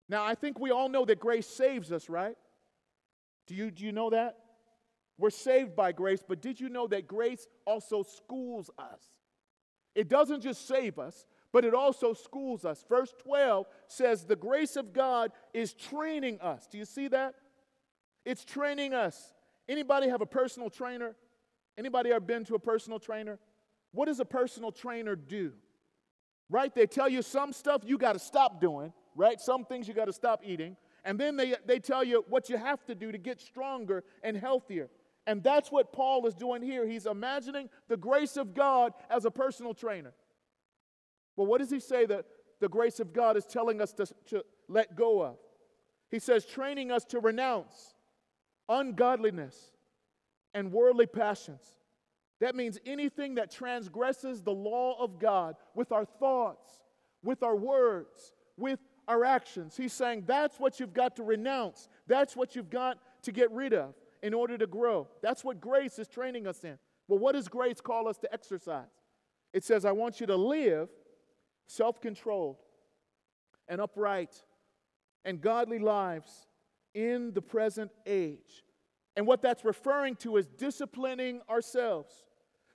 Now, 0.09 0.25
I 0.25 0.35
think 0.35 0.59
we 0.59 0.73
all 0.73 0.89
know 0.89 1.05
that 1.05 1.21
grace 1.21 1.47
saves 1.47 1.93
us, 1.93 2.09
right? 2.09 2.35
Do 3.47 3.55
you, 3.55 3.71
do 3.71 3.85
you 3.85 3.93
know 3.93 4.11
that? 4.11 4.37
We're 5.17 5.31
saved 5.31 5.77
by 5.77 5.93
grace, 5.93 6.25
but 6.27 6.43
did 6.43 6.59
you 6.59 6.69
know 6.69 6.89
that 6.89 7.07
grace 7.07 7.47
also 7.65 8.03
schools 8.03 8.69
us? 8.81 9.01
It 9.95 10.09
doesn't 10.09 10.41
just 10.41 10.67
save 10.67 10.99
us, 10.99 11.25
but 11.53 11.65
it 11.65 11.73
also 11.73 12.15
schools 12.15 12.65
us. 12.65 12.85
Verse 12.89 13.15
12 13.23 13.69
says, 13.87 14.25
The 14.25 14.35
grace 14.35 14.75
of 14.75 14.93
God 14.93 15.31
is 15.55 15.73
training 15.73 16.41
us. 16.41 16.67
Do 16.67 16.79
you 16.79 16.85
see 16.85 17.07
that? 17.09 17.37
It's 18.25 18.45
training 18.45 18.93
us. 18.93 19.35
Anybody 19.69 20.09
have 20.09 20.21
a 20.21 20.27
personal 20.27 20.69
trainer? 20.69 21.15
Anybody 21.77 22.11
ever 22.11 22.19
been 22.19 22.45
to 22.47 22.57
a 22.57 22.59
personal 22.59 22.99
trainer? 22.99 23.39
What 23.99 24.07
does 24.07 24.21
a 24.21 24.25
personal 24.25 24.71
trainer 24.71 25.17
do? 25.17 25.55
Right? 26.49 26.73
They 26.73 26.87
tell 26.87 27.09
you 27.09 27.21
some 27.21 27.53
stuff 27.53 27.83
you 27.85 27.99
got 27.99 28.13
to 28.13 28.21
stop 28.21 28.61
doing, 28.61 28.93
right? 29.17 29.41
Some 29.41 29.65
things 29.65 29.89
you 29.89 29.93
got 29.93 30.05
to 30.05 30.13
stop 30.13 30.43
eating. 30.45 30.77
And 31.05 31.19
then 31.19 31.35
they, 31.35 31.57
they 31.67 31.81
tell 31.81 32.05
you 32.05 32.25
what 32.29 32.49
you 32.49 32.59
have 32.59 32.85
to 32.85 32.95
do 32.95 33.11
to 33.11 33.19
get 33.19 33.41
stronger 33.41 34.05
and 34.23 34.37
healthier. 34.37 34.89
And 35.27 35.43
that's 35.43 35.73
what 35.73 35.93
Paul 35.93 36.29
is 36.29 36.37
doing 36.37 36.63
here. 36.63 36.87
He's 36.87 37.07
imagining 37.07 37.71
the 37.89 37.97
grace 37.97 38.37
of 38.37 38.55
God 38.55 38.93
as 39.11 39.25
a 39.25 39.33
personal 39.33 39.75
trainer. 39.75 40.13
Well, 41.35 41.49
what 41.49 41.59
does 41.59 41.71
he 41.71 41.81
say 41.81 42.07
that 42.07 42.25
the 42.61 42.69
grace 42.69 43.01
of 43.01 43.13
God 43.13 43.37
is 43.37 43.47
telling 43.47 43.81
us 43.81 43.93
to, 43.95 44.07
to 44.27 44.45
let 44.69 44.95
go 44.95 45.25
of. 45.25 45.39
He 46.09 46.21
says, 46.21 46.47
training 46.47 46.93
us 46.93 47.05
to 47.07 47.19
renounce 47.19 47.95
ungodliness 48.69 49.73
and 50.55 50.71
worldly 50.71 51.07
passions. 51.07 51.78
That 52.41 52.55
means 52.55 52.79
anything 52.87 53.35
that 53.37 53.51
transgresses 53.51 54.43
the 54.43 54.53
law 54.53 54.97
of 55.03 55.19
God 55.19 55.57
with 55.75 55.91
our 55.93 56.05
thoughts, 56.05 56.71
with 57.23 57.43
our 57.43 57.57
words, 57.57 58.33
with 58.57 58.79
our 59.09 59.25
actions. 59.25 59.77
He's 59.77 59.93
saying 59.93 60.25
that's 60.27 60.61
what 60.61 60.79
you've 60.79 60.95
got 60.95 61.17
to 61.17 61.23
renounce. 61.23 61.89
That's 62.07 62.37
what 62.37 62.55
you've 62.55 62.71
got 62.71 62.99
to 63.23 63.33
get 63.33 63.51
rid 63.51 63.73
of 63.73 63.95
in 64.23 64.35
order 64.35 64.57
to 64.59 64.67
grow. 64.67 65.09
That's 65.23 65.45
what 65.45 65.61
grace 65.61 65.99
is 65.99 66.09
training 66.09 66.47
us 66.47 66.63
in. 66.63 66.79
Well, 67.09 67.19
what 67.19 67.33
does 67.33 67.49
grace 67.49 67.81
call 67.81 68.07
us 68.07 68.19
to 68.19 68.33
exercise? 68.33 68.87
It 69.53 69.65
says, 69.65 69.85
I 69.85 69.93
want 69.93 70.21
you 70.21 70.27
to 70.27 70.37
live 70.37 70.89
self 71.67 72.01
controlled 72.01 72.59
and 73.67 73.81
upright 73.81 74.35
and 75.25 75.41
godly 75.41 75.79
lives 75.79 76.47
in 76.95 77.33
the 77.33 77.43
present 77.43 77.91
age. 78.07 78.65
And 79.17 79.27
what 79.27 79.43
that's 79.43 79.65
referring 79.65 80.17
to 80.17 80.37
is 80.37 80.47
disciplining 80.47 81.41
ourselves, 81.49 82.25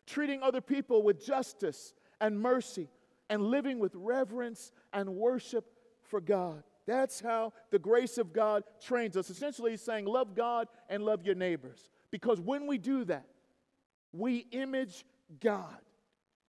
treating 0.06 0.42
other 0.42 0.62
people 0.62 1.04
with 1.04 1.24
justice 1.24 1.94
and 2.20 2.40
mercy, 2.40 2.90
and 3.30 3.42
living 3.42 3.80
with 3.80 3.94
reverence 3.96 4.72
and 4.92 5.10
worship 5.16 5.66
for 6.04 6.22
God. 6.22 6.64
That's 6.86 7.22
how 7.22 7.54
the 7.72 7.80
grace 7.80 8.18
of 8.18 8.34
God 8.34 8.64
trains 8.82 9.16
us. 9.16 9.30
Essentially, 9.30 9.72
he's 9.72 9.82
saying, 9.82 10.06
Love 10.06 10.36
God 10.36 10.68
and 10.90 11.04
love 11.04 11.26
your 11.26 11.36
neighbors. 11.36 11.90
Because 12.12 12.40
when 12.40 12.68
we 12.68 12.78
do 12.78 13.06
that, 13.06 13.26
we 14.12 14.46
image 14.52 15.06
God. 15.40 15.78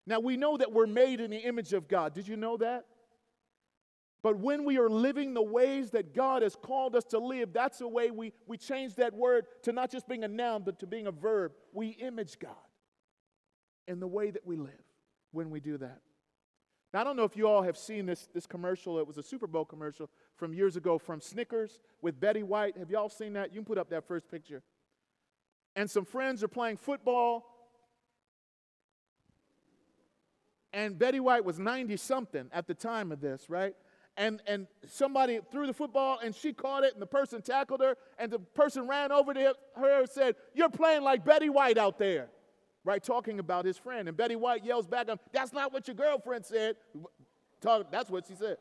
Now, 0.06 0.18
we 0.18 0.36
know 0.36 0.56
that 0.56 0.72
we're 0.72 0.86
made 0.86 1.20
in 1.20 1.30
the 1.30 1.38
image 1.38 1.72
of 1.72 1.86
God. 1.86 2.14
Did 2.14 2.26
you 2.26 2.36
know 2.36 2.56
that? 2.56 2.86
But 4.22 4.38
when 4.38 4.64
we 4.64 4.78
are 4.78 4.88
living 4.88 5.34
the 5.34 5.42
ways 5.42 5.90
that 5.90 6.14
God 6.14 6.42
has 6.42 6.56
called 6.56 6.96
us 6.96 7.04
to 7.06 7.18
live, 7.18 7.52
that's 7.52 7.78
the 7.78 7.88
way 7.88 8.10
we, 8.10 8.32
we 8.46 8.56
change 8.56 8.96
that 8.96 9.14
word 9.14 9.46
to 9.62 9.72
not 9.72 9.90
just 9.90 10.08
being 10.08 10.24
a 10.24 10.28
noun, 10.28 10.62
but 10.64 10.78
to 10.80 10.86
being 10.86 11.06
a 11.06 11.12
verb. 11.12 11.52
We 11.72 11.88
image 11.88 12.38
God 12.38 12.56
in 13.86 14.00
the 14.00 14.06
way 14.06 14.30
that 14.30 14.46
we 14.46 14.56
live 14.56 14.72
when 15.32 15.50
we 15.50 15.60
do 15.60 15.78
that. 15.78 16.00
Now, 16.92 17.00
I 17.00 17.04
don't 17.04 17.16
know 17.16 17.24
if 17.24 17.36
you 17.36 17.48
all 17.48 17.62
have 17.62 17.76
seen 17.76 18.04
this, 18.06 18.28
this 18.34 18.46
commercial. 18.46 18.98
It 18.98 19.06
was 19.06 19.16
a 19.16 19.22
Super 19.22 19.46
Bowl 19.46 19.64
commercial 19.64 20.10
from 20.36 20.52
years 20.52 20.76
ago 20.76 20.98
from 20.98 21.20
Snickers 21.20 21.80
with 22.02 22.20
Betty 22.20 22.42
White. 22.42 22.76
Have 22.76 22.90
y'all 22.90 23.08
seen 23.08 23.32
that? 23.32 23.52
You 23.52 23.60
can 23.60 23.64
put 23.64 23.78
up 23.78 23.88
that 23.90 24.06
first 24.06 24.30
picture. 24.30 24.62
And 25.74 25.90
some 25.90 26.04
friends 26.04 26.42
are 26.42 26.48
playing 26.48 26.76
football. 26.76 27.46
And 30.74 30.98
Betty 30.98 31.20
White 31.20 31.44
was 31.44 31.58
90 31.58 31.96
something 31.96 32.48
at 32.52 32.66
the 32.66 32.74
time 32.74 33.10
of 33.10 33.20
this, 33.20 33.48
right? 33.48 33.74
and, 34.16 34.42
and 34.46 34.66
somebody 34.86 35.40
threw 35.50 35.66
the 35.66 35.72
football 35.72 36.18
and 36.22 36.34
she 36.34 36.52
caught 36.52 36.84
it 36.84 36.92
and 36.92 37.00
the 37.00 37.06
person 37.06 37.40
tackled 37.40 37.80
her 37.80 37.96
and 38.18 38.30
the 38.30 38.38
person 38.38 38.86
ran 38.86 39.10
over 39.10 39.32
to 39.32 39.54
her 39.76 40.00
and 40.00 40.08
said, 40.08 40.36
You're 40.54 40.68
playing 40.68 41.02
like 41.02 41.24
Betty 41.24 41.48
White 41.48 41.78
out 41.78 41.98
there, 41.98 42.28
right? 42.84 43.02
Talking 43.02 43.38
about 43.38 43.64
his 43.64 43.78
friend. 43.78 44.08
And 44.08 44.16
Betty 44.16 44.36
White 44.36 44.64
yells 44.64 44.86
back, 44.86 45.08
um, 45.08 45.18
That's 45.32 45.52
not 45.52 45.72
what 45.72 45.86
your 45.88 45.94
girlfriend 45.94 46.44
said. 46.46 46.76
That's 47.90 48.10
what 48.10 48.26
she 48.26 48.34
said. 48.34 48.56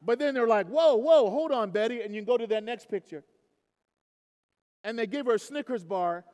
But 0.00 0.18
then 0.18 0.34
they're 0.34 0.46
like, 0.46 0.66
Whoa, 0.66 0.96
whoa, 0.96 1.30
hold 1.30 1.52
on, 1.52 1.70
Betty. 1.70 2.02
And 2.02 2.14
you 2.14 2.20
can 2.20 2.26
go 2.26 2.36
to 2.36 2.46
that 2.48 2.64
next 2.64 2.88
picture. 2.88 3.24
And 4.84 4.98
they 4.98 5.06
give 5.06 5.26
her 5.26 5.34
a 5.34 5.38
Snickers 5.38 5.84
bar 5.84 6.24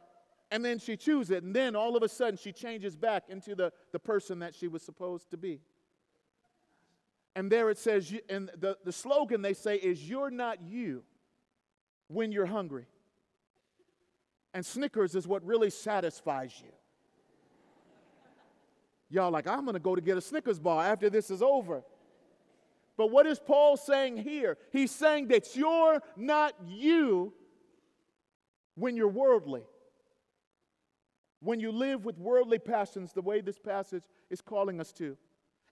and 0.54 0.64
then 0.64 0.78
she 0.78 0.96
chews 0.96 1.30
it. 1.30 1.42
And 1.42 1.52
then 1.52 1.74
all 1.74 1.96
of 1.96 2.04
a 2.04 2.08
sudden 2.08 2.36
she 2.36 2.52
changes 2.52 2.94
back 2.94 3.24
into 3.28 3.56
the, 3.56 3.72
the 3.90 3.98
person 3.98 4.38
that 4.38 4.54
she 4.54 4.68
was 4.68 4.82
supposed 4.82 5.30
to 5.30 5.36
be. 5.36 5.60
And 7.34 7.50
there 7.50 7.70
it 7.70 7.78
says, 7.78 8.14
and 8.28 8.50
the, 8.56 8.78
the 8.84 8.92
slogan 8.92 9.42
they 9.42 9.54
say 9.54 9.76
is, 9.76 10.08
You're 10.08 10.30
not 10.30 10.62
you 10.62 11.02
when 12.06 12.30
you're 12.30 12.46
hungry. 12.46 12.86
And 14.54 14.64
Snickers 14.64 15.16
is 15.16 15.26
what 15.26 15.44
really 15.44 15.68
satisfies 15.68 16.54
you. 16.62 16.70
Y'all, 19.10 19.30
like, 19.30 19.46
I'm 19.46 19.66
gonna 19.66 19.80
go 19.80 19.94
to 19.94 20.00
get 20.00 20.16
a 20.16 20.20
Snickers 20.20 20.60
bar 20.60 20.84
after 20.84 21.10
this 21.10 21.30
is 21.30 21.42
over. 21.42 21.82
But 22.96 23.10
what 23.10 23.26
is 23.26 23.40
Paul 23.40 23.76
saying 23.76 24.18
here? 24.18 24.56
He's 24.72 24.92
saying 24.92 25.28
that 25.28 25.56
you're 25.56 26.00
not 26.16 26.54
you 26.64 27.32
when 28.76 28.96
you're 28.96 29.08
worldly. 29.08 29.64
When 31.40 31.60
you 31.60 31.72
live 31.72 32.04
with 32.04 32.16
worldly 32.16 32.58
passions, 32.58 33.12
the 33.12 33.20
way 33.20 33.40
this 33.40 33.58
passage 33.58 34.04
is 34.30 34.40
calling 34.40 34.80
us 34.80 34.92
to. 34.92 35.16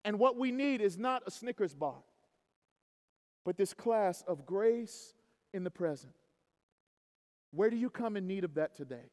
And 0.04 0.18
what 0.18 0.36
we 0.36 0.50
need 0.50 0.80
is 0.80 0.98
not 0.98 1.22
a 1.26 1.30
Snickers 1.30 1.74
bar, 1.74 2.02
but 3.44 3.56
this 3.56 3.72
class 3.72 4.22
of 4.26 4.44
grace 4.44 5.14
in 5.54 5.62
the 5.62 5.70
present. 5.70 6.12
Where 7.52 7.70
do 7.70 7.76
you 7.76 7.90
come 7.90 8.16
in 8.16 8.26
need 8.26 8.44
of 8.44 8.54
that 8.54 8.74
today? 8.74 9.10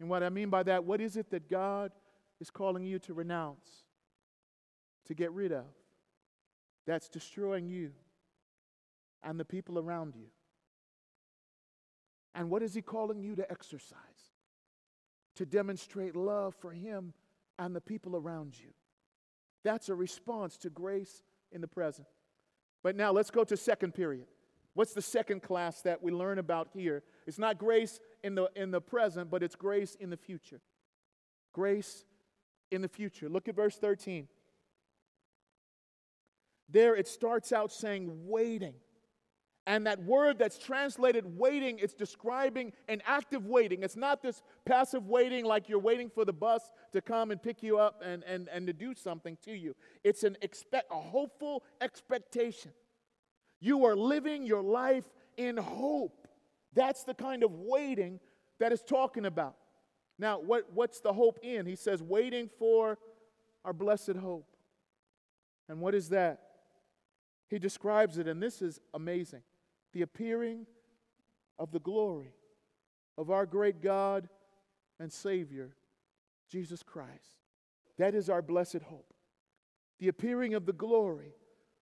And 0.00 0.08
what 0.08 0.22
I 0.22 0.30
mean 0.30 0.48
by 0.48 0.62
that, 0.64 0.84
what 0.84 1.00
is 1.00 1.16
it 1.16 1.30
that 1.30 1.48
God 1.48 1.92
is 2.40 2.50
calling 2.50 2.84
you 2.84 2.98
to 3.00 3.14
renounce, 3.14 3.68
to 5.06 5.14
get 5.14 5.32
rid 5.32 5.52
of, 5.52 5.66
that's 6.86 7.08
destroying 7.08 7.68
you 7.68 7.92
and 9.22 9.38
the 9.38 9.44
people 9.44 9.78
around 9.78 10.14
you? 10.16 10.26
And 12.34 12.48
what 12.48 12.62
is 12.62 12.74
He 12.74 12.82
calling 12.82 13.22
you 13.22 13.36
to 13.36 13.50
exercise, 13.50 13.98
to 15.36 15.44
demonstrate 15.44 16.16
love 16.16 16.54
for 16.54 16.72
Him 16.72 17.12
and 17.58 17.76
the 17.76 17.80
people 17.80 18.16
around 18.16 18.58
you? 18.58 18.70
That's 19.64 19.88
a 19.88 19.94
response 19.94 20.56
to 20.58 20.70
grace 20.70 21.22
in 21.52 21.60
the 21.60 21.68
present. 21.68 22.08
But 22.82 22.96
now 22.96 23.12
let's 23.12 23.30
go 23.30 23.44
to 23.44 23.56
second 23.56 23.94
period. 23.94 24.26
What's 24.74 24.94
the 24.94 25.02
second 25.02 25.42
class 25.42 25.82
that 25.82 26.02
we 26.02 26.10
learn 26.10 26.38
about 26.38 26.68
here? 26.72 27.02
It's 27.26 27.38
not 27.38 27.58
grace 27.58 28.00
in 28.22 28.34
the, 28.34 28.50
in 28.56 28.70
the 28.70 28.80
present, 28.80 29.30
but 29.30 29.42
it's 29.42 29.54
grace 29.54 29.94
in 29.94 30.10
the 30.10 30.16
future. 30.16 30.60
Grace 31.52 32.04
in 32.70 32.82
the 32.82 32.88
future. 32.88 33.28
Look 33.28 33.48
at 33.48 33.56
verse 33.56 33.76
13. 33.76 34.28
There 36.68 36.96
it 36.96 37.06
starts 37.06 37.52
out 37.52 37.72
saying 37.72 38.10
waiting. 38.26 38.74
And 39.64 39.86
that 39.86 40.02
word 40.02 40.38
that's 40.38 40.58
translated 40.58 41.38
waiting, 41.38 41.78
it's 41.78 41.94
describing 41.94 42.72
an 42.88 43.00
active 43.06 43.46
waiting. 43.46 43.84
It's 43.84 43.94
not 43.94 44.20
this 44.20 44.42
passive 44.64 45.06
waiting 45.06 45.44
like 45.44 45.68
you're 45.68 45.78
waiting 45.78 46.10
for 46.10 46.24
the 46.24 46.32
bus 46.32 46.72
to 46.92 47.00
come 47.00 47.30
and 47.30 47.40
pick 47.40 47.62
you 47.62 47.78
up 47.78 48.02
and, 48.04 48.24
and, 48.24 48.48
and 48.48 48.66
to 48.66 48.72
do 48.72 48.92
something 48.94 49.38
to 49.44 49.52
you. 49.52 49.76
It's 50.02 50.24
an 50.24 50.36
expect, 50.42 50.90
a 50.90 51.00
hopeful 51.00 51.62
expectation. 51.80 52.72
You 53.60 53.84
are 53.84 53.94
living 53.94 54.44
your 54.44 54.62
life 54.62 55.04
in 55.36 55.56
hope. 55.56 56.21
That's 56.74 57.04
the 57.04 57.14
kind 57.14 57.42
of 57.42 57.52
waiting 57.52 58.20
that 58.58 58.72
is 58.72 58.82
talking 58.82 59.26
about. 59.26 59.56
Now, 60.18 60.40
what, 60.40 60.72
what's 60.72 61.00
the 61.00 61.12
hope 61.12 61.38
in? 61.42 61.66
He 61.66 61.76
says, 61.76 62.02
waiting 62.02 62.48
for 62.58 62.98
our 63.64 63.72
blessed 63.72 64.16
hope. 64.16 64.46
And 65.68 65.80
what 65.80 65.94
is 65.94 66.10
that? 66.10 66.40
He 67.48 67.58
describes 67.58 68.18
it, 68.18 68.28
and 68.28 68.42
this 68.42 68.62
is 68.62 68.80
amazing 68.94 69.42
the 69.92 70.02
appearing 70.02 70.66
of 71.58 71.70
the 71.70 71.80
glory 71.80 72.32
of 73.18 73.30
our 73.30 73.44
great 73.44 73.82
God 73.82 74.28
and 74.98 75.12
Savior, 75.12 75.76
Jesus 76.50 76.82
Christ. 76.82 77.42
That 77.98 78.14
is 78.14 78.30
our 78.30 78.40
blessed 78.40 78.82
hope. 78.88 79.12
The 79.98 80.08
appearing 80.08 80.54
of 80.54 80.64
the 80.64 80.72
glory 80.72 81.34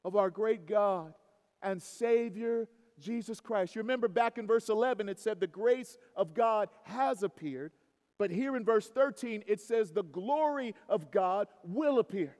of 0.04 0.16
our 0.16 0.28
great 0.28 0.66
God 0.66 1.14
and 1.62 1.80
Savior, 1.80 2.68
Jesus 3.00 3.40
Christ. 3.40 3.74
You 3.74 3.82
remember 3.82 4.08
back 4.08 4.38
in 4.38 4.46
verse 4.46 4.68
11, 4.68 5.08
it 5.08 5.18
said 5.18 5.40
the 5.40 5.46
grace 5.46 5.98
of 6.14 6.34
God 6.34 6.68
has 6.84 7.22
appeared. 7.22 7.72
But 8.18 8.30
here 8.30 8.56
in 8.56 8.64
verse 8.64 8.88
13, 8.88 9.44
it 9.46 9.60
says 9.60 9.92
the 9.92 10.02
glory 10.02 10.74
of 10.88 11.10
God 11.10 11.48
will 11.64 11.98
appear 11.98 12.36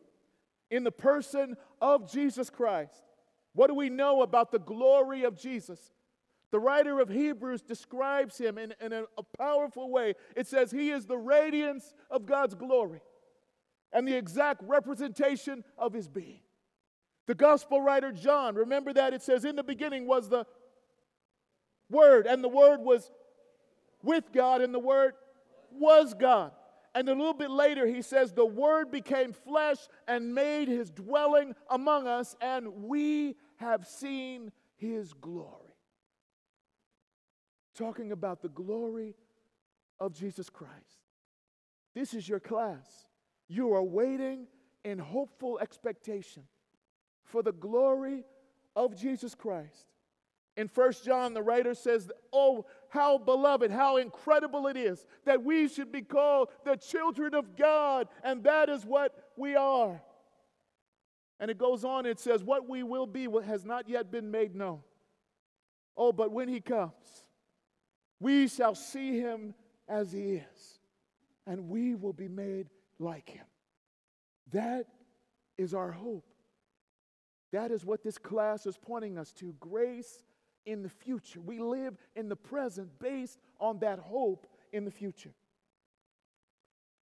in 0.71 0.85
the 0.85 0.93
person 0.93 1.57
of 1.81 2.11
Jesus 2.11 2.50
Christ. 2.50 3.02
What 3.55 3.69
do 3.69 3.75
we 3.75 3.90
know 3.90 4.23
about 4.23 4.52
the 4.52 4.59
glory 4.59 5.25
of 5.25 5.37
Jesus? 5.37 5.93
The 6.50 6.61
writer 6.61 7.00
of 7.00 7.09
Hebrews 7.09 7.62
describes 7.62 8.37
him 8.38 8.59
in, 8.59 8.75
in 8.81 8.93
a, 8.93 9.05
a, 9.17 9.23
powerful 9.38 9.90
way. 9.90 10.14
It 10.37 10.47
says, 10.47 10.71
He 10.71 10.90
is 10.90 11.07
the 11.07 11.17
radiance 11.17 11.95
of 12.11 12.26
God's 12.26 12.55
glory 12.55 13.00
and 13.93 14.07
the 14.07 14.17
exact 14.17 14.62
representation 14.64 15.64
of 15.79 15.93
His 15.93 16.09
being. 16.09 16.40
The 17.31 17.37
gospel 17.37 17.81
writer 17.81 18.11
John, 18.11 18.57
remember 18.57 18.93
that? 18.93 19.15
It 19.15 19.23
says, 19.23 19.45
In 19.45 19.55
the 19.55 19.63
beginning 19.63 20.05
was 20.05 20.29
the 20.29 20.47
Word, 21.89 22.27
and 22.27 22.43
the 22.43 22.49
Word 22.49 22.81
was 22.81 23.09
with 24.03 24.33
God, 24.33 24.61
and 24.63 24.75
the 24.75 24.81
Word 24.81 25.13
was 25.71 26.13
God. 26.13 26.51
And 26.93 27.09
a 27.09 27.13
little 27.13 27.33
bit 27.33 27.53
later, 27.53 27.87
he 27.87 28.03
says, 28.03 28.33
The 28.33 28.45
Word 28.45 28.91
became 28.91 29.33
flesh 29.33 29.77
and 30.09 30.35
made 30.35 30.67
his 30.67 30.91
dwelling 30.91 31.55
among 31.69 32.09
us, 32.09 32.35
and 32.41 32.67
we 32.83 33.37
have 33.59 33.87
seen 33.87 34.51
his 34.75 35.13
glory. 35.13 35.77
Talking 37.77 38.11
about 38.11 38.43
the 38.43 38.49
glory 38.49 39.15
of 40.01 40.15
Jesus 40.15 40.51
Christ. 40.51 40.75
This 41.95 42.13
is 42.13 42.29
your 42.29 42.41
class. 42.41 43.07
You 43.47 43.73
are 43.75 43.85
waiting 43.85 44.49
in 44.85 44.99
hopeful 44.99 45.61
expectation 45.61 46.43
for 47.31 47.43
the 47.43 47.53
glory 47.53 48.25
of 48.77 48.97
Jesus 48.97 49.35
Christ. 49.35 49.87
In 50.57 50.69
First 50.69 51.05
John, 51.05 51.33
the 51.33 51.43
writer 51.43 51.75
says, 51.75 52.11
Oh, 52.33 52.67
how 52.89 53.19
beloved, 53.19 53.71
how 53.71 53.97
incredible 53.97 54.67
it 54.67 54.77
is 54.77 55.07
that 55.25 55.43
we 55.43 55.69
should 55.69 55.93
be 55.93 56.03
called 56.03 56.49
the 56.65 56.77
children 56.77 57.35
of 57.35 57.57
God, 57.57 58.09
and 58.23 58.45
that 58.45 58.69
is 58.69 58.85
what 58.85 59.15
we 59.37 59.55
are. 59.55 60.03
And 61.39 61.51
it 61.51 61.57
goes 61.57 61.85
on, 61.85 62.05
it 62.05 62.21
says, 62.21 62.43
What 62.43 62.69
we 62.69 62.83
will 62.83 63.07
be 63.07 63.27
has 63.45 63.65
not 63.65 63.89
yet 63.89 64.11
been 64.11 64.31
made 64.31 64.55
known. 64.55 64.81
Oh, 65.97 66.13
but 66.13 66.33
when 66.33 66.49
he 66.49 66.61
comes, 66.61 66.93
we 68.19 68.49
shall 68.49 68.75
see 68.75 69.19
him 69.19 69.55
as 69.89 70.13
he 70.13 70.35
is, 70.35 70.81
and 71.47 71.69
we 71.69 71.95
will 71.95 72.13
be 72.13 72.29
made 72.29 72.69
like 72.99 73.29
him. 73.31 73.47
That 74.53 74.87
is 75.57 75.75
our 75.75 75.91
hope. 75.91 76.25
That 77.52 77.71
is 77.71 77.85
what 77.85 78.02
this 78.02 78.19
class 78.19 78.66
is 78.66 78.76
pointing 78.76 79.19
us 79.19 79.33
to 79.35 79.54
grace 79.59 80.23
in 80.66 80.83
the 80.83 80.88
future. 80.88 81.40
We 81.40 81.59
live 81.59 81.97
in 82.14 82.28
the 82.28 82.37
present 82.37 82.99
based 82.99 83.38
on 83.59 83.80
that 83.80 83.99
hope 83.99 84.47
in 84.73 84.85
the 84.85 84.90
future. 84.90 85.33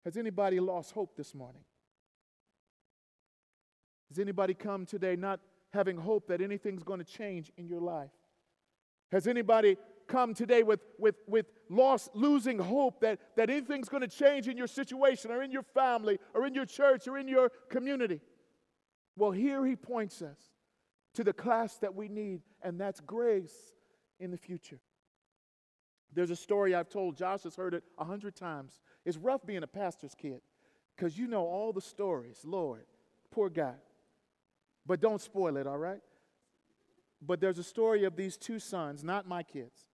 Has 0.04 0.16
anybody 0.16 0.60
lost 0.60 0.92
hope 0.92 1.16
this 1.16 1.34
morning? 1.34 1.62
Has 4.10 4.18
anybody 4.18 4.54
come 4.54 4.86
today 4.86 5.16
not 5.16 5.40
having 5.72 5.96
hope 5.96 6.28
that 6.28 6.40
anything's 6.40 6.82
going 6.82 6.98
to 6.98 7.04
change 7.04 7.50
in 7.56 7.66
your 7.66 7.80
life? 7.80 8.10
Has 9.12 9.26
anybody 9.26 9.76
come 10.06 10.34
today 10.34 10.62
with, 10.62 10.80
with, 10.98 11.16
with 11.26 11.46
loss, 11.70 12.08
losing 12.14 12.58
hope 12.58 13.00
that, 13.00 13.18
that 13.36 13.48
anything's 13.48 13.88
going 13.88 14.02
to 14.02 14.08
change 14.08 14.48
in 14.48 14.56
your 14.56 14.66
situation 14.66 15.30
or 15.30 15.42
in 15.42 15.50
your 15.50 15.62
family 15.62 16.18
or 16.34 16.46
in 16.46 16.54
your 16.54 16.66
church 16.66 17.08
or 17.08 17.16
in 17.16 17.28
your 17.28 17.50
community? 17.70 18.20
Well, 19.16 19.30
here 19.30 19.64
he 19.64 19.76
points 19.76 20.23
us 20.23 20.38
to 21.14 21.25
the 21.25 21.33
class 21.33 21.76
that 21.78 21.94
we 21.94 22.09
need, 22.09 22.42
and 22.62 22.80
that's 22.80 23.00
grace 23.00 23.54
in 24.18 24.30
the 24.30 24.37
future. 24.37 24.80
There's 26.12 26.30
a 26.30 26.37
story 26.37 26.75
I've 26.75 26.88
told, 26.88 27.16
Josh 27.16 27.42
has 27.42 27.56
heard 27.56 27.75
it 27.75 27.85
a 27.99 28.04
hundred 28.04 28.37
times. 28.37 28.80
It's 29.04 29.16
rough 29.16 29.44
being 29.44 29.62
a 29.62 29.66
pastor's 29.68 30.14
kid 30.14 30.40
because 30.97 31.18
you 31.18 31.26
know 31.26 31.44
all 31.44 31.73
the 31.73 31.80
stories. 31.80 32.40
Lord, 32.44 32.85
poor 33.30 33.50
guy. 33.50 33.75
But 34.87 35.00
don't 35.00 35.21
spoil 35.21 35.56
it, 35.56 35.66
all 35.66 35.78
right? 35.78 36.00
But 37.21 37.40
there's 37.40 37.59
a 37.59 37.64
story 37.64 38.04
of 38.04 38.16
these 38.16 38.37
two 38.37 38.59
sons, 38.59 39.02
not 39.02 39.26
my 39.26 39.42
kids, 39.42 39.88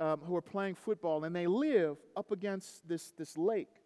um, 0.00 0.20
who 0.24 0.36
are 0.36 0.42
playing 0.42 0.74
football, 0.74 1.24
and 1.24 1.34
they 1.34 1.46
live 1.46 1.96
up 2.16 2.32
against 2.32 2.86
this, 2.86 3.12
this 3.16 3.38
lake 3.38 3.82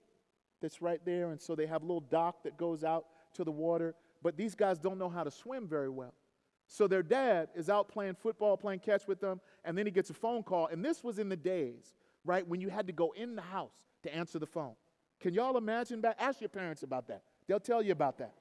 that's 0.60 0.82
right 0.82 1.00
there. 1.04 1.30
And 1.30 1.40
so 1.40 1.54
they 1.54 1.66
have 1.66 1.82
a 1.82 1.86
little 1.86 2.00
dock 2.00 2.42
that 2.44 2.56
goes 2.56 2.82
out 2.82 3.04
to 3.34 3.44
the 3.44 3.52
water. 3.52 3.94
But 4.22 4.36
these 4.36 4.54
guys 4.54 4.78
don't 4.78 4.98
know 4.98 5.08
how 5.08 5.24
to 5.24 5.30
swim 5.30 5.66
very 5.66 5.88
well. 5.88 6.14
So 6.66 6.86
their 6.86 7.02
dad 7.02 7.48
is 7.54 7.68
out 7.68 7.88
playing 7.88 8.14
football, 8.14 8.56
playing 8.56 8.80
catch 8.80 9.08
with 9.08 9.20
them, 9.20 9.40
and 9.64 9.76
then 9.76 9.86
he 9.86 9.92
gets 9.92 10.10
a 10.10 10.14
phone 10.14 10.42
call. 10.42 10.68
And 10.68 10.84
this 10.84 11.02
was 11.02 11.18
in 11.18 11.28
the 11.28 11.36
days, 11.36 11.94
right, 12.24 12.46
when 12.46 12.60
you 12.60 12.68
had 12.68 12.86
to 12.86 12.92
go 12.92 13.12
in 13.16 13.34
the 13.34 13.42
house 13.42 13.74
to 14.04 14.14
answer 14.14 14.38
the 14.38 14.46
phone. 14.46 14.74
Can 15.20 15.34
y'all 15.34 15.56
imagine 15.56 16.00
that? 16.02 16.16
Ask 16.20 16.40
your 16.40 16.48
parents 16.48 16.82
about 16.82 17.08
that. 17.08 17.22
They'll 17.46 17.60
tell 17.60 17.82
you 17.82 17.92
about 17.92 18.18
that. 18.18 18.34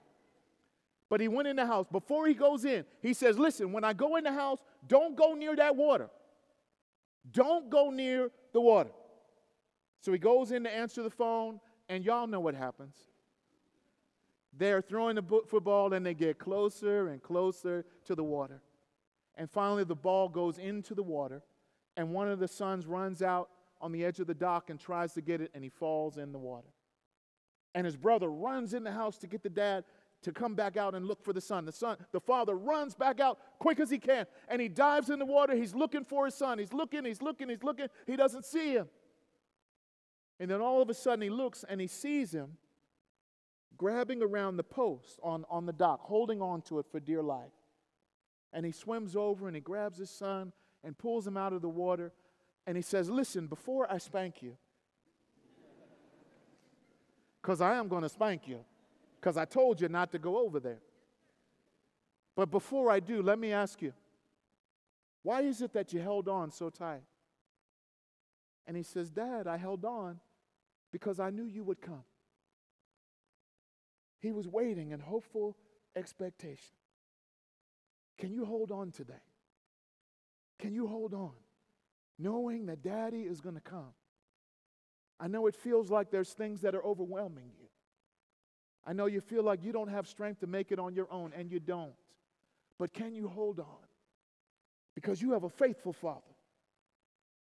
But 1.09 1.21
he 1.21 1.27
went 1.27 1.48
in 1.48 1.55
the 1.55 1.65
house. 1.65 1.88
Before 1.91 2.27
he 2.27 2.36
goes 2.36 2.65
in, 2.65 2.86
he 3.01 3.13
says, 3.13 3.39
Listen, 3.39 3.71
when 3.71 3.83
I 3.83 3.93
go 3.93 4.15
in 4.15 4.24
the 4.24 4.31
house, 4.31 4.59
don't 4.88 5.15
go 5.15 5.33
near 5.33 5.55
that 5.55 5.75
water. 5.75 6.09
Don't 7.31 7.69
go 7.69 7.89
near 7.89 8.29
the 8.53 8.62
water. 8.62 8.91
So 10.01 10.12
he 10.12 10.19
goes 10.19 10.51
in 10.51 10.63
to 10.63 10.74
answer 10.74 11.03
the 11.03 11.09
phone, 11.09 11.59
and 11.89 12.05
y'all 12.05 12.27
know 12.27 12.39
what 12.39 12.55
happens. 12.55 12.95
They're 14.57 14.81
throwing 14.81 15.15
the 15.15 15.41
football 15.47 15.93
and 15.93 16.05
they 16.05 16.13
get 16.13 16.39
closer 16.39 17.09
and 17.09 17.21
closer 17.21 17.85
to 18.05 18.15
the 18.15 18.23
water. 18.23 18.62
And 19.35 19.49
finally, 19.49 19.83
the 19.83 19.95
ball 19.95 20.27
goes 20.27 20.57
into 20.57 20.93
the 20.93 21.03
water, 21.03 21.41
and 21.95 22.12
one 22.12 22.27
of 22.27 22.39
the 22.39 22.47
sons 22.47 22.85
runs 22.85 23.21
out 23.21 23.49
on 23.79 23.93
the 23.93 24.03
edge 24.03 24.19
of 24.19 24.27
the 24.27 24.33
dock 24.33 24.69
and 24.69 24.77
tries 24.77 25.13
to 25.13 25.21
get 25.21 25.39
it, 25.39 25.51
and 25.53 25.63
he 25.63 25.69
falls 25.69 26.17
in 26.17 26.33
the 26.33 26.38
water. 26.38 26.67
And 27.73 27.85
his 27.85 27.95
brother 27.95 28.29
runs 28.29 28.73
in 28.73 28.83
the 28.83 28.91
house 28.91 29.17
to 29.19 29.27
get 29.27 29.43
the 29.43 29.49
dad 29.49 29.85
to 30.23 30.33
come 30.33 30.55
back 30.55 30.75
out 30.75 30.95
and 30.95 31.05
look 31.05 31.23
for 31.23 31.31
the 31.31 31.39
son. 31.39 31.63
The 31.63 31.71
son, 31.71 31.97
the 32.12 32.19
father 32.19 32.55
runs 32.55 32.93
back 32.95 33.21
out 33.21 33.39
quick 33.59 33.79
as 33.79 33.89
he 33.89 33.97
can, 33.97 34.25
and 34.49 34.62
he 34.62 34.67
dives 34.67 35.09
in 35.09 35.19
the 35.19 35.25
water. 35.25 35.55
He's 35.55 35.73
looking 35.73 36.03
for 36.03 36.25
his 36.25 36.35
son. 36.35 36.59
He's 36.59 36.73
looking, 36.73 37.05
he's 37.05 37.21
looking, 37.21 37.47
he's 37.47 37.63
looking. 37.63 37.88
He 38.05 38.17
doesn't 38.17 38.43
see 38.43 38.73
him. 38.73 38.89
And 40.39 40.51
then 40.51 40.59
all 40.59 40.81
of 40.81 40.89
a 40.89 40.93
sudden 40.93 41.21
he 41.21 41.29
looks 41.29 41.63
and 41.67 41.79
he 41.79 41.88
sees 41.88 42.33
him 42.33 42.57
grabbing 43.77 44.21
around 44.21 44.58
the 44.58 44.63
post 44.63 45.19
on, 45.23 45.45
on 45.49 45.65
the 45.65 45.73
dock, 45.73 46.01
holding 46.01 46.41
on 46.41 46.62
to 46.63 46.79
it 46.79 46.86
for 46.91 46.99
dear 46.99 47.21
life. 47.21 47.51
And 48.51 48.65
he 48.65 48.71
swims 48.71 49.15
over 49.15 49.47
and 49.47 49.55
he 49.55 49.62
grabs 49.62 49.97
his 49.97 50.10
son 50.10 50.51
and 50.84 50.97
pulls 50.97 51.25
him 51.25 51.38
out 51.38 51.53
of 51.53 51.62
the 51.62 51.69
water. 51.69 52.12
And 52.65 52.75
he 52.75 52.82
says, 52.84 53.10
Listen, 53.10 53.47
before 53.47 53.91
I 53.91 53.97
spank 53.97 54.41
you, 54.41 54.58
because 57.41 57.62
I 57.62 57.75
am 57.75 57.88
going 57.88 58.03
to 58.03 58.10
spank 58.10 58.47
you, 58.47 58.60
because 59.19 59.38
I 59.38 59.45
told 59.45 59.82
you 59.82 59.88
not 59.88 60.12
to 60.12 60.19
go 60.19 60.38
over 60.38 60.60
there. 60.60 60.79
But 62.36 62.51
before 62.51 62.89
I 62.89 62.99
do, 62.99 63.21
let 63.21 63.38
me 63.38 63.51
ask 63.51 63.82
you, 63.82 63.93
why 65.23 65.41
is 65.41 65.62
it 65.62 65.73
that 65.73 65.91
you 65.93 65.99
held 65.99 66.27
on 66.27 66.51
so 66.51 66.69
tight? 66.69 67.03
And 68.65 68.77
he 68.77 68.84
says, 68.84 69.10
Dad, 69.10 69.47
I 69.47 69.58
held 69.58 69.84
on 69.84 70.19
because 70.91 71.19
I 71.19 71.29
knew 71.32 71.43
you 71.43 71.63
would 71.63 71.82
come. 71.82 72.03
He 74.19 74.32
was 74.32 74.47
waiting 74.47 74.91
in 74.91 74.99
hopeful 74.99 75.55
expectation. 75.95 76.75
Can 78.17 78.34
you 78.34 78.45
hold 78.45 78.71
on 78.71 78.91
today? 78.91 79.13
Can 80.60 80.73
you 80.73 80.88
hold 80.88 81.13
on 81.13 81.32
knowing 82.17 82.65
that 82.65 82.84
daddy 82.84 83.21
is 83.21 83.39
going 83.39 83.55
to 83.55 83.62
come? 83.62 83.93
I 85.19 85.27
know 85.27 85.47
it 85.47 85.55
feels 85.55 85.89
like 85.89 86.12
there's 86.12 86.34
things 86.34 86.62
that 86.62 86.75
are 86.75 86.84
overwhelming 86.84 87.51
you. 87.60 87.67
I 88.86 88.93
know 88.93 89.05
you 89.05 89.21
feel 89.21 89.43
like 89.43 89.63
you 89.63 89.71
don't 89.71 89.89
have 89.89 90.08
strength 90.08 90.39
to 90.39 90.47
make 90.47 90.71
it 90.71 90.79
on 90.79 90.95
your 90.95 91.08
own, 91.12 91.34
and 91.36 91.51
you 91.51 91.60
don't. 91.60 91.93
But 92.77 92.93
can 92.93 93.13
you 93.13 93.27
hold 93.27 93.60
on? 93.60 93.65
Because 94.95 95.21
you 95.21 95.34
have 95.34 95.43
a 95.43 95.49
faithful 95.49 95.93
father 95.93 96.21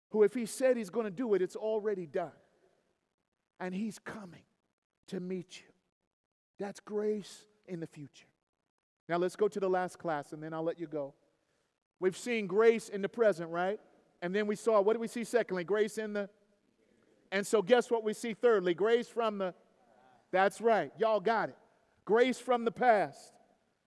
who, 0.09 0.23
if 0.23 0.33
he 0.33 0.45
said 0.45 0.77
he's 0.77 0.89
going 0.89 1.05
to 1.05 1.11
do 1.11 1.33
it, 1.35 1.41
it's 1.41 1.55
already 1.55 2.05
done. 2.05 2.31
And 3.59 3.73
he's 3.73 3.99
coming 3.99 4.43
to 5.07 5.19
meet 5.19 5.59
you. 5.59 5.73
That's 6.59 6.79
grace 6.79 7.43
in 7.67 7.79
the 7.79 7.87
future. 7.87 8.27
Now 9.09 9.17
let's 9.17 9.35
go 9.35 9.47
to 9.47 9.59
the 9.59 9.69
last 9.69 9.99
class 9.99 10.33
and 10.33 10.41
then 10.41 10.53
I'll 10.53 10.63
let 10.63 10.79
you 10.79 10.87
go. 10.87 11.13
We've 11.99 12.17
seen 12.17 12.47
grace 12.47 12.89
in 12.89 13.01
the 13.01 13.09
present, 13.09 13.49
right? 13.49 13.79
And 14.21 14.33
then 14.33 14.47
we 14.47 14.55
saw, 14.55 14.81
what 14.81 14.93
did 14.93 14.99
we 14.99 15.07
see 15.07 15.23
secondly? 15.23 15.63
Grace 15.63 15.97
in 15.97 16.13
the. 16.13 16.29
And 17.31 17.45
so 17.45 17.61
guess 17.61 17.91
what 17.91 18.03
we 18.03 18.13
see 18.13 18.33
thirdly? 18.33 18.73
Grace 18.73 19.07
from 19.07 19.37
the. 19.37 19.53
That's 20.31 20.61
right. 20.61 20.91
Y'all 20.97 21.19
got 21.19 21.49
it. 21.49 21.57
Grace 22.05 22.39
from 22.39 22.65
the 22.65 22.71
past. 22.71 23.33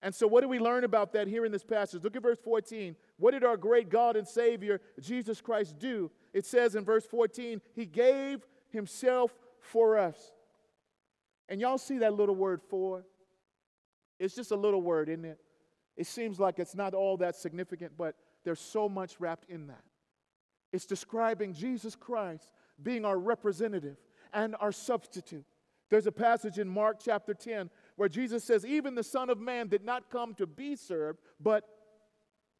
And 0.03 0.15
so, 0.15 0.27
what 0.27 0.41
do 0.41 0.49
we 0.49 0.59
learn 0.59 0.85
about 0.85 1.13
that 1.13 1.27
here 1.27 1.45
in 1.45 1.53
this 1.53 1.65
passage? 1.65 2.03
Look 2.03 2.17
at 2.17 2.23
verse 2.23 2.39
14. 2.43 2.97
What 3.19 3.33
did 3.33 3.45
our 3.45 3.57
great 3.57 3.91
God 3.91 4.17
and 4.17 4.27
Savior, 4.27 4.81
Jesus 4.99 5.41
Christ, 5.41 5.79
do? 5.79 6.11
It 6.33 6.47
says 6.47 6.75
in 6.75 6.85
verse 6.85 7.05
14, 7.05 7.61
He 7.75 7.85
gave 7.85 8.47
Himself 8.71 9.33
for 9.59 9.99
us. 9.99 10.33
And 11.51 11.61
y'all 11.61 11.79
see 11.79 11.99
that 11.99 12.15
little 12.15 12.37
word 12.37 12.63
for? 12.63 13.05
It's 14.19 14.35
just 14.35 14.53
a 14.53 14.57
little 14.57 14.81
word, 14.81 15.09
isn't 15.09 15.25
it? 15.25 15.39
It 15.97 16.07
seems 16.07 16.39
like 16.39 16.59
it's 16.59 16.75
not 16.75 16.95
all 16.95 17.17
that 17.19 17.35
significant, 17.35 17.93
but 17.99 18.15
there's 18.45 18.61
so 18.61 18.89
much 18.89 19.19
wrapped 19.19 19.51
in 19.51 19.67
that. 19.67 19.83
It's 20.73 20.87
describing 20.87 21.53
Jesus 21.53 21.97
Christ 21.97 22.53
being 22.83 23.05
our 23.05 23.19
representative 23.19 23.97
and 24.33 24.55
our 24.61 24.73
substitute. 24.73 25.45
There's 25.91 26.07
a 26.07 26.13
passage 26.13 26.59
in 26.59 26.69
Mark 26.69 27.01
chapter 27.05 27.35
10 27.35 27.69
where 27.97 28.09
Jesus 28.09 28.45
says, 28.45 28.65
Even 28.65 28.95
the 28.95 29.03
Son 29.03 29.29
of 29.29 29.41
Man 29.41 29.67
did 29.67 29.85
not 29.85 30.09
come 30.09 30.35
to 30.35 30.47
be 30.47 30.77
served, 30.77 31.19
but 31.41 31.65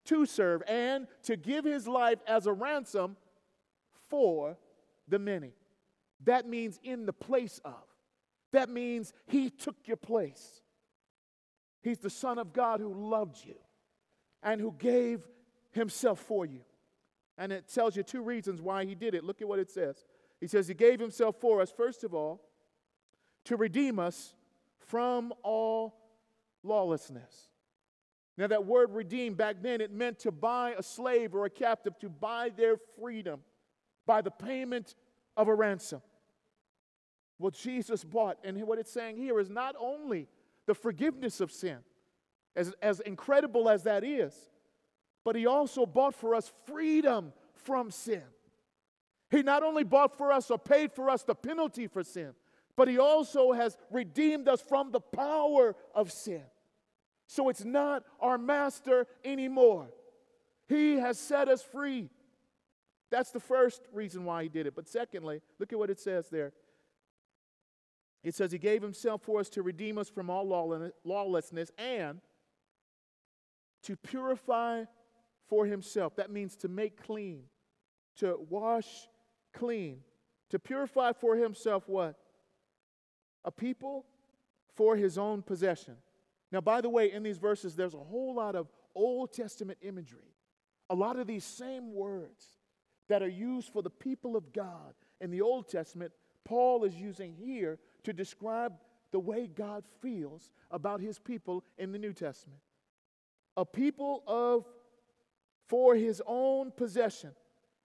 to 0.07 0.27
serve 0.27 0.63
and 0.67 1.07
to 1.23 1.37
give 1.37 1.65
his 1.65 1.87
life 1.87 2.19
as 2.27 2.47
a 2.47 2.53
ransom 2.53 3.17
for 4.09 4.59
the 5.07 5.21
many. 5.21 5.53
That 6.25 6.49
means 6.49 6.81
in 6.83 7.07
the 7.07 7.13
place 7.13 7.61
of. 7.65 7.90
That 8.53 8.69
means 8.69 9.13
he 9.27 9.51
took 9.51 9.77
your 9.87 9.97
place. 9.97 10.61
He's 11.83 11.99
the 11.99 12.11
Son 12.11 12.39
of 12.39 12.53
God 12.53 12.81
who 12.81 12.93
loved 12.93 13.45
you 13.45 13.55
and 14.43 14.61
who 14.61 14.75
gave 14.79 15.21
himself 15.71 16.19
for 16.19 16.45
you. 16.45 16.61
And 17.39 17.53
it 17.53 17.69
tells 17.73 17.97
you 17.97 18.03
two 18.03 18.23
reasons 18.23 18.61
why 18.61 18.85
he 18.85 18.95
did 18.95 19.15
it. 19.15 19.25
Look 19.25 19.41
at 19.41 19.49
what 19.49 19.59
it 19.59 19.71
says. 19.71 20.05
He 20.41 20.47
says 20.47 20.69
he 20.69 20.75
gave 20.75 21.01
himself 21.01 21.37
for 21.41 21.61
us, 21.61 21.71
first 21.71 22.05
of 22.05 22.13
all, 22.13 22.43
to 23.45 23.57
redeem 23.57 23.99
us 23.99 24.35
from 24.79 25.33
all 25.43 25.95
lawlessness. 26.63 27.49
Now, 28.37 28.47
that 28.47 28.65
word 28.65 28.93
redeem 28.93 29.35
back 29.35 29.57
then, 29.61 29.81
it 29.81 29.93
meant 29.93 30.19
to 30.21 30.33
buy 30.33 30.75
a 30.77 30.83
slave 30.83 31.35
or 31.35 31.45
a 31.45 31.51
captive, 31.51 31.99
to 31.99 32.09
buy 32.09 32.51
their 32.55 32.77
freedom 32.99 33.41
by 34.07 34.23
the 34.23 34.31
payment 34.31 34.97
of 35.37 35.49
a 35.49 35.55
ransom 35.55 36.01
what 37.41 37.55
Jesus 37.55 38.05
bought. 38.05 38.39
And 38.45 38.61
what 38.63 38.79
it's 38.79 38.93
saying 38.93 39.17
here 39.17 39.41
is 39.41 39.51
not 39.51 39.75
only 39.79 40.29
the 40.67 40.75
forgiveness 40.75 41.41
of 41.41 41.51
sin, 41.51 41.79
as, 42.57 42.73
as 42.83 43.01
incredible 43.01 43.69
as 43.69 43.85
that 43.85 44.05
is. 44.05 44.35
But 45.25 45.37
He 45.37 45.47
also 45.47 45.87
bought 45.87 46.15
for 46.15 46.35
us 46.35 46.53
freedom 46.67 47.33
from 47.55 47.91
sin. 47.91 48.23
He 49.31 49.43
not 49.43 49.63
only 49.63 49.85
bought 49.85 50.17
for 50.17 50.33
us 50.33 50.51
or 50.51 50.59
paid 50.59 50.93
for 50.93 51.09
us 51.09 51.23
the 51.23 51.35
penalty 51.35 51.87
for 51.87 52.03
sin, 52.03 52.35
but 52.77 52.89
He 52.89 52.99
also 52.99 53.53
has 53.53 53.77
redeemed 53.91 54.49
us 54.49 54.61
from 54.61 54.91
the 54.91 55.01
power 55.01 55.77
of 55.95 56.11
sin. 56.11 56.43
So 57.27 57.49
it's 57.49 57.65
not 57.65 58.05
our 58.21 58.39
master 58.39 59.07
anymore. 59.25 59.89
He 60.69 60.95
has 60.95 61.19
set 61.19 61.49
us 61.49 61.63
free. 61.63 62.11
That's 63.11 63.31
the 63.31 63.41
first 63.41 63.83
reason 63.93 64.25
why 64.25 64.45
He 64.45 64.49
did 64.49 64.67
it. 64.67 64.75
But 64.75 64.89
secondly, 64.89 65.43
look 65.59 65.73
at 65.73 65.79
what 65.79 65.91
it 65.91 66.01
says 66.01 66.29
there. 66.29 66.53
It 68.23 68.35
says, 68.35 68.53
He 68.53 68.59
gave 68.59 68.83
Himself 68.83 69.23
for 69.23 69.41
us 69.41 69.49
to 69.51 69.63
redeem 69.63 69.99
us 69.99 70.09
from 70.09 70.31
all 70.31 70.49
lawlessness 71.05 71.71
and 71.79 72.21
to 73.83 73.97
purify 73.97 74.85
for 75.49 75.67
Himself. 75.67 76.17
That 76.17 76.31
means 76.31 76.57
to 76.57 76.69
make 76.69 77.03
clean, 77.03 77.45
to 78.19 78.39
wash 78.49 79.09
clean, 79.55 80.01
to 80.51 80.59
purify 80.59 81.13
for 81.13 81.37
Himself 81.37 81.89
what? 81.89 82.17
A 83.45 83.51
people 83.51 84.05
for 84.77 84.97
His 84.97 85.17
own 85.17 85.43
possession. 85.43 85.97
Now, 86.53 86.61
by 86.61 86.81
the 86.81 86.91
way, 86.91 87.13
in 87.13 87.23
these 87.23 87.39
verses, 87.39 87.75
there's 87.75 87.95
a 87.95 87.99
whole 87.99 88.35
lot 88.35 88.55
of 88.55 88.69
Old 88.95 89.33
Testament 89.33 89.79
imagery. 89.83 90.35
A 90.91 90.95
lot 90.95 91.19
of 91.19 91.27
these 91.27 91.45
same 91.45 91.95
words 91.95 92.59
that 93.09 93.23
are 93.23 93.29
used 93.29 93.73
for 93.73 93.83
the 93.83 93.91
people 93.91 94.37
of 94.37 94.53
God 94.53 94.95
in 95.21 95.31
the 95.31 95.41
Old 95.41 95.69
Testament, 95.69 96.13
Paul 96.45 96.85
is 96.85 96.95
using 96.95 97.35
here 97.35 97.79
to 98.05 98.13
describe 98.13 98.75
the 99.13 99.21
way 99.21 99.47
God 99.47 99.85
feels 100.01 100.51
about 100.71 101.01
his 101.01 101.19
people 101.19 101.65
in 101.79 101.93
the 101.93 101.99
New 101.99 102.13
Testament. 102.13 102.61
A 103.57 103.65
people 103.65 104.23
of 104.27 104.67
for 105.69 105.95
his 105.95 106.23
own 106.27 106.73
possession. 106.73 107.31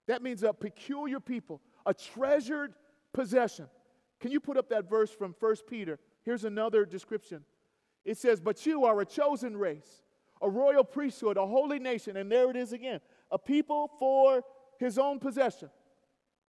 That 0.07 0.21
means 0.21 0.43
a 0.43 0.53
peculiar 0.53 1.19
people, 1.19 1.61
a 1.85 1.93
treasured 1.93 2.73
possession. 3.13 3.67
Can 4.19 4.31
you 4.31 4.39
put 4.39 4.57
up 4.57 4.69
that 4.69 4.89
verse 4.89 5.11
from 5.11 5.35
1 5.39 5.55
Peter? 5.69 5.99
Here's 6.23 6.45
another 6.45 6.85
description. 6.85 7.43
It 8.03 8.17
says, 8.17 8.39
But 8.39 8.65
you 8.65 8.85
are 8.85 8.99
a 9.01 9.05
chosen 9.05 9.57
race, 9.57 10.03
a 10.41 10.49
royal 10.49 10.83
priesthood, 10.83 11.37
a 11.37 11.45
holy 11.45 11.79
nation. 11.79 12.17
And 12.17 12.31
there 12.31 12.49
it 12.49 12.55
is 12.55 12.73
again 12.73 13.01
a 13.31 13.39
people 13.39 13.91
for 13.99 14.43
his 14.79 14.97
own 14.97 15.19
possession, 15.19 15.69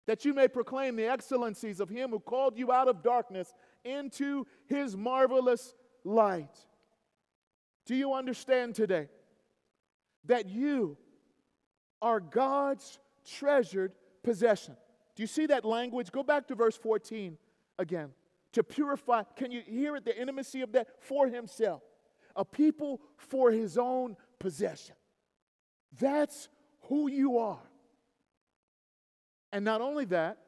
that 0.06 0.24
you 0.24 0.34
may 0.34 0.48
proclaim 0.48 0.96
the 0.96 1.06
excellencies 1.06 1.80
of 1.80 1.88
him 1.88 2.10
who 2.10 2.20
called 2.20 2.58
you 2.58 2.72
out 2.72 2.88
of 2.88 3.02
darkness 3.02 3.54
into 3.84 4.46
his 4.66 4.96
marvelous 4.96 5.74
light. 6.04 6.56
Do 7.86 7.94
you 7.94 8.14
understand 8.14 8.74
today 8.74 9.08
that 10.26 10.48
you 10.48 10.96
are 12.00 12.20
God's 12.20 12.98
treasured 13.24 13.92
possession? 14.22 14.76
Do 15.16 15.22
you 15.22 15.26
see 15.26 15.46
that 15.46 15.64
language? 15.64 16.10
Go 16.10 16.22
back 16.22 16.48
to 16.48 16.54
verse 16.54 16.76
14 16.76 17.38
again. 17.78 18.10
To 18.52 18.62
purify, 18.62 19.24
can 19.36 19.50
you 19.50 19.62
hear 19.66 19.96
it? 19.96 20.04
The 20.04 20.18
intimacy 20.18 20.60
of 20.60 20.72
that 20.72 20.88
for 21.00 21.28
himself. 21.28 21.82
A 22.36 22.44
people 22.44 23.00
for 23.16 23.50
his 23.50 23.78
own 23.78 24.16
possession. 24.38 24.96
That's 26.00 26.48
who 26.82 27.08
you 27.08 27.38
are. 27.38 27.62
And 29.54 29.64
not 29.64 29.80
only 29.80 30.04
that, 30.06 30.38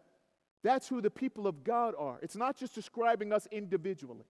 that's 0.65 0.89
who 0.89 1.01
the 1.01 1.11
people 1.11 1.47
of 1.47 1.63
God 1.63 1.95
are. 1.97 2.19
It's 2.23 2.35
not 2.35 2.57
just 2.57 2.75
describing 2.75 3.33
us 3.33 3.47
individually, 3.53 4.27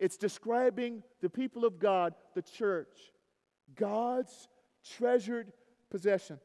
it's 0.00 0.16
describing 0.16 1.04
the 1.22 1.30
people 1.30 1.64
of 1.64 1.78
God, 1.78 2.12
the 2.34 2.42
church, 2.42 2.92
God's 3.76 4.48
treasured 4.96 5.52
possession. 5.90 6.40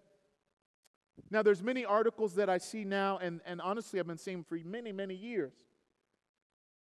Now, 1.31 1.41
there's 1.41 1.63
many 1.63 1.83
articles 1.85 2.35
that 2.35 2.49
I 2.49 2.59
see 2.59 2.85
now, 2.85 3.17
and, 3.17 3.41
and 3.47 3.59
honestly, 3.59 3.99
I've 3.99 4.07
been 4.07 4.17
seeing 4.17 4.43
for 4.43 4.57
many, 4.63 4.91
many 4.91 5.15
years, 5.15 5.51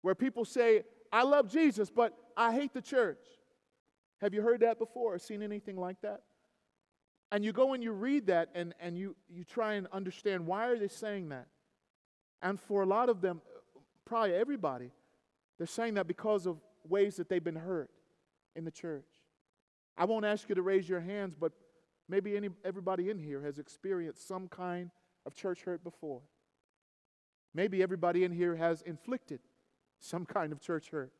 where 0.03 0.17
people 0.17 0.45
say, 0.45 0.83
I 1.13 1.23
love 1.23 1.49
Jesus, 1.49 1.89
but 1.89 2.15
I 2.37 2.53
hate 2.53 2.75
the 2.75 2.83
church. 2.83 3.25
Have 4.21 4.35
you 4.35 4.43
heard 4.43 4.61
that 4.61 4.81
before 4.81 5.15
or 5.15 5.19
seen 5.19 5.43
anything 5.43 5.77
like 5.77 6.01
that? 6.03 6.23
And 7.31 7.45
you 7.45 7.53
go 7.53 7.75
and 7.75 7.83
you 7.83 7.93
read 7.93 8.27
that 8.29 8.49
and, 8.55 8.75
and 8.81 8.97
you, 8.97 9.15
you 9.29 9.45
try 9.45 9.75
and 9.75 9.87
understand 9.93 10.47
why 10.47 10.69
are 10.69 10.79
they 10.79 10.89
saying 10.89 11.29
that? 11.29 11.47
And 12.41 12.59
for 12.59 12.83
a 12.83 12.87
lot 12.87 13.09
of 13.09 13.21
them, 13.21 13.43
probably 14.05 14.35
everybody, 14.35 14.91
they're 15.59 15.67
saying 15.67 15.95
that 15.95 16.07
because 16.07 16.47
of 16.47 16.59
ways 16.89 17.17
that 17.17 17.29
they've 17.29 17.45
been 17.45 17.57
hurt 17.57 17.91
in 18.57 18.65
the 18.65 18.71
church. 18.71 19.05
I 19.97 20.05
won't 20.05 20.25
ask 20.25 20.49
you 20.49 20.55
to 20.55 20.63
raise 20.63 20.89
your 20.89 21.01
hands, 21.01 21.35
but 21.39 21.53
maybe 22.09 22.37
any, 22.37 22.49
everybody 22.65 23.11
in 23.11 23.19
here 23.19 23.43
has 23.43 23.59
experienced 23.59 24.27
some 24.27 24.49
kind 24.49 24.91
of 25.27 25.35
church 25.35 25.63
hurt 25.63 25.85
before. 25.85 26.23
Maybe 27.53 27.83
everybody 27.83 28.25
in 28.25 28.33
here 28.33 28.55
has 28.57 28.83
inflicted 28.83 29.41
some 30.01 30.25
kind 30.25 30.53
of 30.53 30.61
church 30.61 30.91
hurt. 30.91 31.13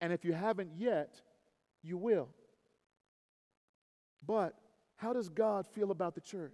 And 0.00 0.12
if 0.12 0.24
you 0.24 0.32
haven't 0.32 0.70
yet, 0.76 1.20
you 1.82 1.96
will. 1.96 2.28
But 4.26 4.54
how 4.96 5.12
does 5.12 5.28
God 5.28 5.66
feel 5.66 5.90
about 5.90 6.14
the 6.14 6.20
church? 6.20 6.52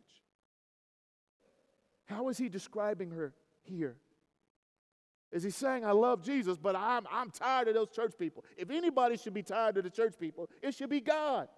How 2.06 2.28
is 2.28 2.38
he 2.38 2.48
describing 2.48 3.10
her 3.12 3.32
here? 3.62 3.96
Is 5.30 5.42
he 5.42 5.50
saying, 5.50 5.84
I 5.84 5.92
love 5.92 6.22
Jesus, 6.22 6.58
but 6.58 6.76
I'm, 6.76 7.06
I'm 7.10 7.30
tired 7.30 7.68
of 7.68 7.74
those 7.74 7.88
church 7.90 8.12
people? 8.18 8.44
If 8.56 8.70
anybody 8.70 9.16
should 9.16 9.32
be 9.32 9.42
tired 9.42 9.78
of 9.78 9.84
the 9.84 9.90
church 9.90 10.14
people, 10.20 10.50
it 10.60 10.74
should 10.74 10.90
be 10.90 11.00
God. 11.00 11.48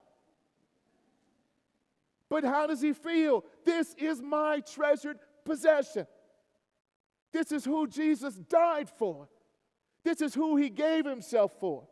But 2.31 2.44
how 2.44 2.66
does 2.66 2.81
he 2.81 2.92
feel? 2.92 3.44
This 3.64 3.94
is 3.99 4.23
my 4.23 4.61
treasured 4.61 5.18
possession. 5.44 6.07
This 7.33 7.51
is 7.51 7.64
who 7.64 7.88
Jesus 7.88 8.37
died 8.37 8.88
for. 8.88 9.29
This 10.05 10.20
is 10.20 10.35
who 10.35 10.57
he 10.57 10.70
gave 10.70 11.05
himself 11.05 11.53
for. 11.59 11.85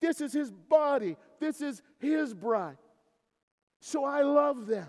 This 0.00 0.20
is 0.20 0.32
his 0.32 0.52
body. 0.52 1.16
This 1.40 1.60
is 1.60 1.82
his 1.98 2.34
bride. 2.34 2.76
So 3.86 4.04
I 4.04 4.22
love 4.22 4.66
them. 4.66 4.88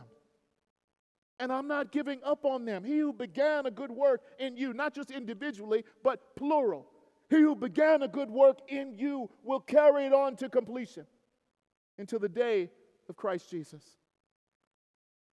And 1.40 1.54
I'm 1.54 1.68
not 1.68 1.92
giving 1.92 2.20
up 2.24 2.46
on 2.46 2.66
them. 2.66 2.84
He 2.84 2.98
who 2.98 3.14
began 3.14 3.68
a 3.68 3.72
good 3.72 3.92
work 3.92 4.22
in 4.40 4.58
you, 4.58 4.74
not 4.74 4.96
just 4.96 5.12
individually, 5.12 5.84
but 6.04 6.36
plural. 6.36 6.88
He 7.30 7.36
who 7.36 7.56
began 7.56 8.02
a 8.02 8.08
good 8.08 8.32
work 8.32 8.58
in 8.70 8.96
you 8.98 9.30
will 9.44 9.60
carry 9.60 10.08
it 10.08 10.14
on 10.14 10.36
to 10.38 10.50
completion 10.50 11.06
until 12.00 12.18
the 12.18 12.28
day 12.28 12.72
of 13.08 13.16
Christ 13.16 13.52
Jesus. 13.52 13.84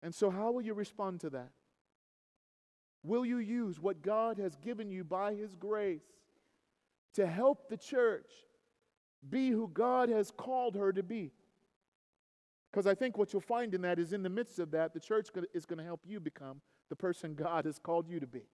And 0.03 0.13
so, 0.13 0.29
how 0.29 0.51
will 0.51 0.63
you 0.63 0.75
respond 0.75 1.21
to 1.21 1.31
that? 1.31 1.53
Will 3.05 3.25
you 3.25 3.39
use 3.39 3.79
what 3.79 4.03
God 4.03 4.39
has 4.39 4.57
given 4.57 4.91
you 4.91 5.05
by 5.05 5.35
His 5.35 5.55
grace 5.55 6.03
to 7.15 7.29
help 7.29 7.69
the 7.69 7.77
church 7.77 8.27
be 9.31 9.51
who 9.51 9.71
God 9.73 10.09
has 10.09 10.33
called 10.33 10.75
her 10.75 10.93
to 10.93 11.05
be? 11.05 11.31
Because 12.73 12.87
I 12.87 12.95
think 12.95 13.19
what 13.19 13.33
you'll 13.33 13.43
find 13.43 13.75
in 13.75 13.83
that 13.83 13.99
is 13.99 14.15
in 14.15 14.23
the 14.23 14.31
midst 14.31 14.59
of 14.59 14.71
that, 14.71 14.95
the 14.95 15.01
church 15.01 15.29
is 15.53 15.67
going 15.67 15.79
to 15.79 15.85
help 15.85 16.01
you 16.07 16.21
become 16.21 16.63
the 16.89 16.97
person 16.97 17.35
God 17.35 17.67
has 17.67 17.79
called 17.79 18.09
you 18.09 18.19
to 18.19 18.27
be. 18.27 18.45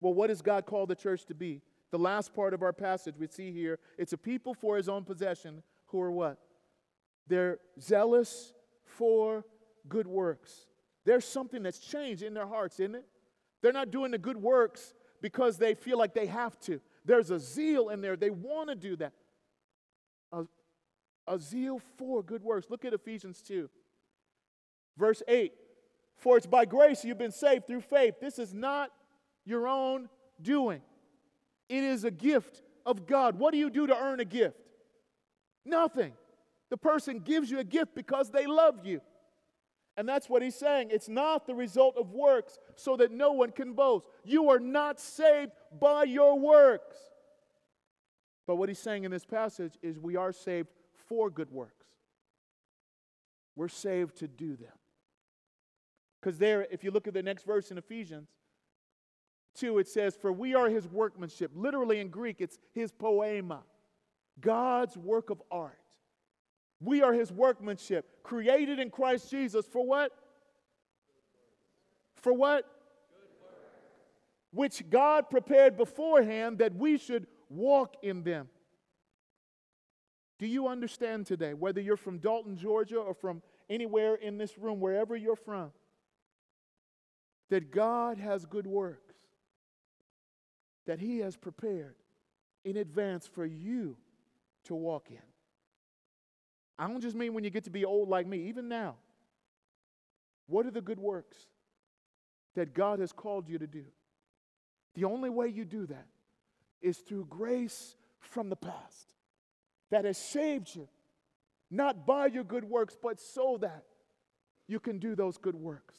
Well, 0.00 0.14
what 0.14 0.26
does 0.26 0.42
God 0.42 0.66
call 0.66 0.86
the 0.86 0.96
church 0.96 1.24
to 1.26 1.34
be? 1.34 1.62
The 1.92 1.98
last 1.98 2.34
part 2.34 2.54
of 2.54 2.62
our 2.62 2.72
passage 2.72 3.14
we 3.16 3.28
see 3.28 3.52
here 3.52 3.78
it's 3.96 4.12
a 4.12 4.18
people 4.18 4.52
for 4.52 4.76
his 4.76 4.88
own 4.88 5.04
possession 5.04 5.62
who 5.86 6.00
are 6.00 6.10
what? 6.10 6.38
They're 7.28 7.60
zealous 7.80 8.52
for 8.84 9.44
good 9.88 10.08
works. 10.08 10.66
There's 11.04 11.24
something 11.24 11.62
that's 11.62 11.78
changed 11.78 12.22
in 12.22 12.34
their 12.34 12.46
hearts, 12.46 12.80
isn't 12.80 12.96
it? 12.96 13.04
They're 13.62 13.72
not 13.72 13.92
doing 13.92 14.10
the 14.10 14.18
good 14.18 14.36
works 14.36 14.92
because 15.22 15.56
they 15.56 15.74
feel 15.74 15.98
like 15.98 16.14
they 16.14 16.26
have 16.26 16.58
to. 16.60 16.80
There's 17.04 17.30
a 17.30 17.38
zeal 17.38 17.90
in 17.90 18.00
there. 18.00 18.16
They 18.16 18.30
want 18.30 18.70
to 18.70 18.74
do 18.74 18.96
that 18.96 19.12
a 21.26 21.38
zeal 21.38 21.80
for 21.98 22.22
good 22.22 22.42
works. 22.42 22.66
Look 22.70 22.84
at 22.84 22.92
Ephesians 22.92 23.42
2, 23.42 23.68
verse 24.96 25.22
8. 25.26 25.52
For 26.16 26.36
it's 26.36 26.46
by 26.46 26.64
grace 26.64 27.04
you've 27.04 27.18
been 27.18 27.32
saved 27.32 27.66
through 27.66 27.80
faith. 27.80 28.14
This 28.20 28.38
is 28.38 28.54
not 28.54 28.90
your 29.44 29.66
own 29.66 30.08
doing, 30.40 30.80
it 31.68 31.84
is 31.84 32.04
a 32.04 32.10
gift 32.10 32.62
of 32.86 33.06
God. 33.06 33.38
What 33.38 33.52
do 33.52 33.58
you 33.58 33.70
do 33.70 33.86
to 33.86 33.96
earn 33.96 34.20
a 34.20 34.24
gift? 34.24 34.56
Nothing. 35.64 36.12
The 36.70 36.76
person 36.76 37.20
gives 37.20 37.50
you 37.50 37.58
a 37.58 37.64
gift 37.64 37.94
because 37.94 38.30
they 38.30 38.46
love 38.46 38.84
you. 38.84 39.00
And 39.96 40.08
that's 40.08 40.28
what 40.28 40.42
he's 40.42 40.56
saying. 40.56 40.88
It's 40.90 41.08
not 41.08 41.46
the 41.46 41.54
result 41.54 41.96
of 41.96 42.10
works 42.10 42.58
so 42.74 42.96
that 42.96 43.12
no 43.12 43.32
one 43.32 43.50
can 43.50 43.74
boast. 43.74 44.06
You 44.24 44.50
are 44.50 44.58
not 44.58 44.98
saved 44.98 45.52
by 45.80 46.04
your 46.04 46.38
works. 46.38 46.96
But 48.46 48.56
what 48.56 48.68
he's 48.68 48.78
saying 48.78 49.04
in 49.04 49.10
this 49.10 49.24
passage 49.24 49.74
is 49.82 49.98
we 49.98 50.16
are 50.16 50.32
saved 50.32 50.68
for 51.14 51.30
good 51.30 51.52
works. 51.52 51.86
We're 53.54 53.68
saved 53.68 54.16
to 54.16 54.26
do 54.26 54.56
them. 54.56 54.72
Because 56.20 56.38
there, 56.38 56.66
if 56.72 56.82
you 56.82 56.90
look 56.90 57.06
at 57.06 57.14
the 57.14 57.22
next 57.22 57.46
verse 57.46 57.70
in 57.70 57.78
Ephesians, 57.78 58.28
2, 59.54 59.78
it 59.78 59.86
says, 59.86 60.16
For 60.20 60.32
we 60.32 60.56
are 60.56 60.68
his 60.68 60.88
workmanship. 60.88 61.52
Literally 61.54 62.00
in 62.00 62.08
Greek, 62.08 62.40
it's 62.40 62.58
his 62.72 62.90
poema, 62.90 63.62
God's 64.40 64.96
work 64.96 65.30
of 65.30 65.40
art. 65.52 65.78
We 66.80 67.00
are 67.02 67.12
his 67.12 67.30
workmanship, 67.30 68.24
created 68.24 68.80
in 68.80 68.90
Christ 68.90 69.30
Jesus 69.30 69.66
for 69.66 69.86
what? 69.86 70.10
For 72.16 72.32
what? 72.32 72.64
Which 74.50 74.90
God 74.90 75.30
prepared 75.30 75.76
beforehand 75.76 76.58
that 76.58 76.74
we 76.74 76.98
should 76.98 77.28
walk 77.48 77.94
in 78.02 78.24
them. 78.24 78.48
Do 80.38 80.46
you 80.46 80.66
understand 80.66 81.26
today, 81.26 81.54
whether 81.54 81.80
you're 81.80 81.96
from 81.96 82.18
Dalton, 82.18 82.56
Georgia, 82.56 82.98
or 82.98 83.14
from 83.14 83.42
anywhere 83.70 84.16
in 84.16 84.36
this 84.36 84.58
room, 84.58 84.80
wherever 84.80 85.14
you're 85.16 85.36
from, 85.36 85.70
that 87.50 87.70
God 87.70 88.18
has 88.18 88.44
good 88.44 88.66
works 88.66 89.14
that 90.86 90.98
He 90.98 91.18
has 91.18 91.36
prepared 91.36 91.94
in 92.64 92.76
advance 92.76 93.26
for 93.26 93.46
you 93.46 93.96
to 94.64 94.74
walk 94.74 95.10
in? 95.10 95.18
I 96.78 96.88
don't 96.88 97.00
just 97.00 97.14
mean 97.14 97.32
when 97.32 97.44
you 97.44 97.50
get 97.50 97.64
to 97.64 97.70
be 97.70 97.84
old 97.84 98.08
like 98.08 98.26
me, 98.26 98.48
even 98.48 98.68
now. 98.68 98.96
What 100.48 100.66
are 100.66 100.72
the 100.72 100.80
good 100.80 100.98
works 100.98 101.36
that 102.56 102.74
God 102.74 102.98
has 102.98 103.12
called 103.12 103.48
you 103.48 103.58
to 103.58 103.66
do? 103.68 103.84
The 104.94 105.04
only 105.04 105.30
way 105.30 105.48
you 105.48 105.64
do 105.64 105.86
that 105.86 106.06
is 106.82 106.98
through 106.98 107.26
grace 107.26 107.96
from 108.18 108.48
the 108.48 108.56
past 108.56 109.13
that 109.94 110.04
has 110.04 110.18
saved 110.18 110.74
you, 110.74 110.88
not 111.70 112.04
by 112.04 112.26
your 112.26 112.42
good 112.42 112.64
works, 112.64 112.96
but 113.00 113.20
so 113.20 113.58
that 113.60 113.84
you 114.66 114.80
can 114.80 114.98
do 114.98 115.14
those 115.14 115.38
good 115.38 115.54
works. 115.54 115.94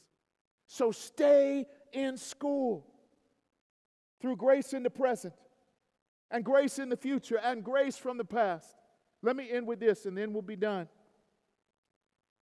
So 0.68 0.92
stay 0.92 1.66
in 1.94 2.18
school 2.18 2.86
through 4.22 4.36
grace 4.36 4.74
in 4.74 4.84
the 4.84 4.90
present 4.90 5.34
and 6.30 6.44
grace 6.44 6.78
in 6.78 6.90
the 6.90 6.98
future 6.98 7.40
and 7.42 7.64
grace 7.64 7.96
from 7.96 8.18
the 8.18 8.26
past. 8.26 8.68
Let 9.22 9.38
me 9.38 9.50
end 9.50 9.66
with 9.66 9.80
this 9.80 10.06
and 10.06 10.18
then 10.18 10.34
we'll 10.34 10.42
be 10.42 10.58
done. 10.58 10.90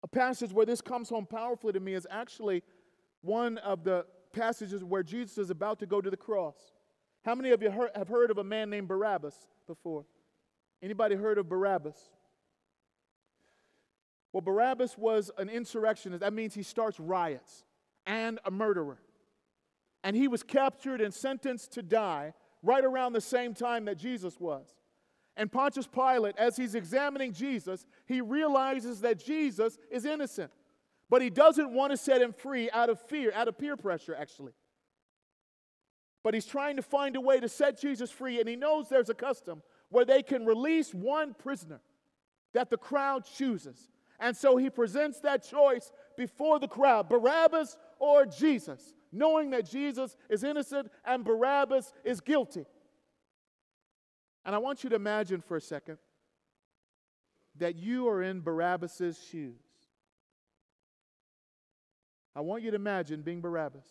A 0.05 0.09
passage 0.09 0.55
where 0.55 0.65
this 0.65 0.81
comes 0.81 1.11
home 1.11 1.27
powerfully 1.27 1.75
to 1.75 1.81
me 1.81 1.93
is 1.93 2.07
actually 2.11 2.63
one 3.21 3.59
of 3.59 3.85
the 3.85 4.07
passages 4.33 4.83
where 4.83 5.03
Jesus 5.03 5.37
is 5.37 5.51
about 5.51 5.81
to 5.81 5.87
go 5.87 6.01
to 6.01 6.09
the 6.09 6.17
cross. 6.17 6.57
How 7.27 7.35
many 7.35 7.51
of 7.51 7.61
you 7.61 7.71
have 7.95 8.09
heard 8.09 8.31
of 8.31 8.39
a 8.39 8.45
man 8.45 8.71
named 8.71 8.89
Barabbas 8.89 9.35
before? 9.67 10.07
Anybody 10.83 11.15
heard 11.15 11.39
of 11.39 11.49
Barabbas? 11.49 11.97
Well, 14.33 14.43
Barabbas 14.43 14.99
was 14.99 15.31
an 15.39 15.49
insurrectionist. 15.49 16.21
That 16.21 16.33
means 16.33 16.55
he 16.55 16.63
starts 16.63 17.01
riots 17.01 17.65
and 18.05 18.39
a 18.45 18.51
murderer. 18.51 18.99
And 20.05 20.15
he 20.15 20.29
was 20.29 20.43
captured 20.43 21.01
and 21.01 21.13
sentenced 21.13 21.73
to 21.73 21.83
die 21.83 22.35
right 22.63 22.85
around 22.85 23.13
the 23.13 23.21
same 23.21 23.55
time 23.55 23.87
that 23.87 23.97
Jesus 23.97 24.39
was. 24.39 24.75
And 25.37 25.51
Pontius 25.51 25.87
Pilate, 25.87 26.37
as 26.39 26.57
he's 26.57 26.75
examining 26.75 27.33
Jesus, 27.33 27.87
he 28.07 28.21
realizes 28.21 29.01
that 29.01 29.25
Jesus 29.25 29.79
is 29.91 30.05
innocent. 30.05 30.51
But 31.09 31.23
he 31.23 31.31
doesn't 31.31 31.73
want 31.73 31.93
to 31.93 31.97
set 31.97 32.21
him 32.21 32.33
free 32.33 32.71
out 32.71 32.91
of 32.91 33.01
fear, 33.01 33.33
out 33.35 33.49
of 33.49 33.59
peer 33.59 33.77
pressure, 33.77 34.15
actually. 34.15 34.53
But 36.25 36.35
he's 36.35 36.47
trying 36.47 36.77
to 36.77 36.83
find 36.83 37.15
a 37.17 37.21
way 37.21 37.39
to 37.39 37.49
set 37.49 37.81
Jesus 37.81 38.11
free, 38.11 38.41
and 38.41 38.49
he 38.49 38.57
knows 38.57 38.89
there's 38.89 39.11
a 39.11 39.15
custom 39.15 39.63
where 39.91 40.05
they 40.05 40.23
can 40.23 40.45
release 40.45 40.93
one 40.93 41.35
prisoner 41.35 41.81
that 42.53 42.71
the 42.71 42.77
crowd 42.77 43.25
chooses. 43.25 43.91
And 44.19 44.37
so 44.37 44.57
he 44.57 44.71
presents 44.71 45.21
that 45.21 45.43
choice 45.43 45.93
before 46.17 46.59
the 46.59 46.69
crowd 46.69 47.09
Barabbas 47.09 47.77
or 47.99 48.25
Jesus, 48.25 48.95
knowing 49.13 49.51
that 49.51 49.69
Jesus 49.69 50.17
is 50.31 50.43
innocent 50.43 50.91
and 51.05 51.25
Barabbas 51.25 51.93
is 52.05 52.21
guilty. 52.21 52.65
And 54.45 54.55
I 54.55 54.59
want 54.59 54.85
you 54.85 54.91
to 54.91 54.97
imagine 54.97 55.41
for 55.41 55.57
a 55.57 55.61
second 55.61 55.99
that 57.59 57.77
you 57.77 58.09
are 58.09 58.23
in 58.23 58.41
Barabbas's 58.41 59.19
shoes. 59.31 59.55
I 62.35 62.41
want 62.41 62.63
you 62.63 62.71
to 62.71 62.77
imagine 62.77 63.23
being 63.23 63.41
Barabbas. 63.41 63.87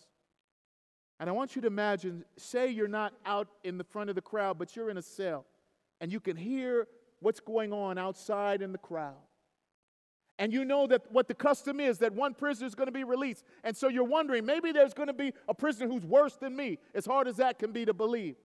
And 1.19 1.29
I 1.29 1.34
want 1.34 1.55
you 1.55 1.62
to 1.62 1.67
imagine, 1.67 2.25
say 2.38 2.69
you're 2.69 2.88
not 2.88 3.13
out 3.25 3.47
in 3.63 3.77
the 3.77 3.84
front 3.84 4.10
of 4.10 4.15
the 4.15 4.21
crowd, 4.21 4.58
but 4.58 4.75
you're 4.75 4.89
in 4.89 4.97
a 4.97 5.01
cell 5.01 5.45
and 6.01 6.12
you 6.12 6.19
can 6.19 6.36
hear 6.36 6.88
what's 7.19 7.39
going 7.39 7.73
on 7.73 7.97
outside 7.97 8.62
in 8.62 8.71
the 8.71 8.77
crowd. 8.77 9.15
And 10.38 10.51
you 10.51 10.65
know 10.65 10.86
that 10.88 11.10
what 11.12 11.27
the 11.27 11.34
custom 11.34 11.79
is 11.79 11.99
that 11.99 12.13
one 12.13 12.34
prisoner 12.34 12.67
is 12.67 12.75
going 12.75 12.88
to 12.88 12.91
be 12.91 13.05
released. 13.05 13.45
And 13.63 13.75
so 13.75 13.88
you're 13.88 14.03
wondering, 14.03 14.45
maybe 14.45 14.71
there's 14.73 14.93
going 14.93 15.08
to 15.08 15.13
be 15.13 15.34
a 15.47 15.53
prisoner 15.53 15.88
who's 15.88 16.05
worse 16.05 16.36
than 16.36 16.55
me, 16.55 16.77
as 16.93 17.05
hard 17.05 17.27
as 17.27 17.38
that 17.38 17.58
can 17.58 17.71
be 17.71 17.86
to 17.86 17.93
believe. 17.93 18.36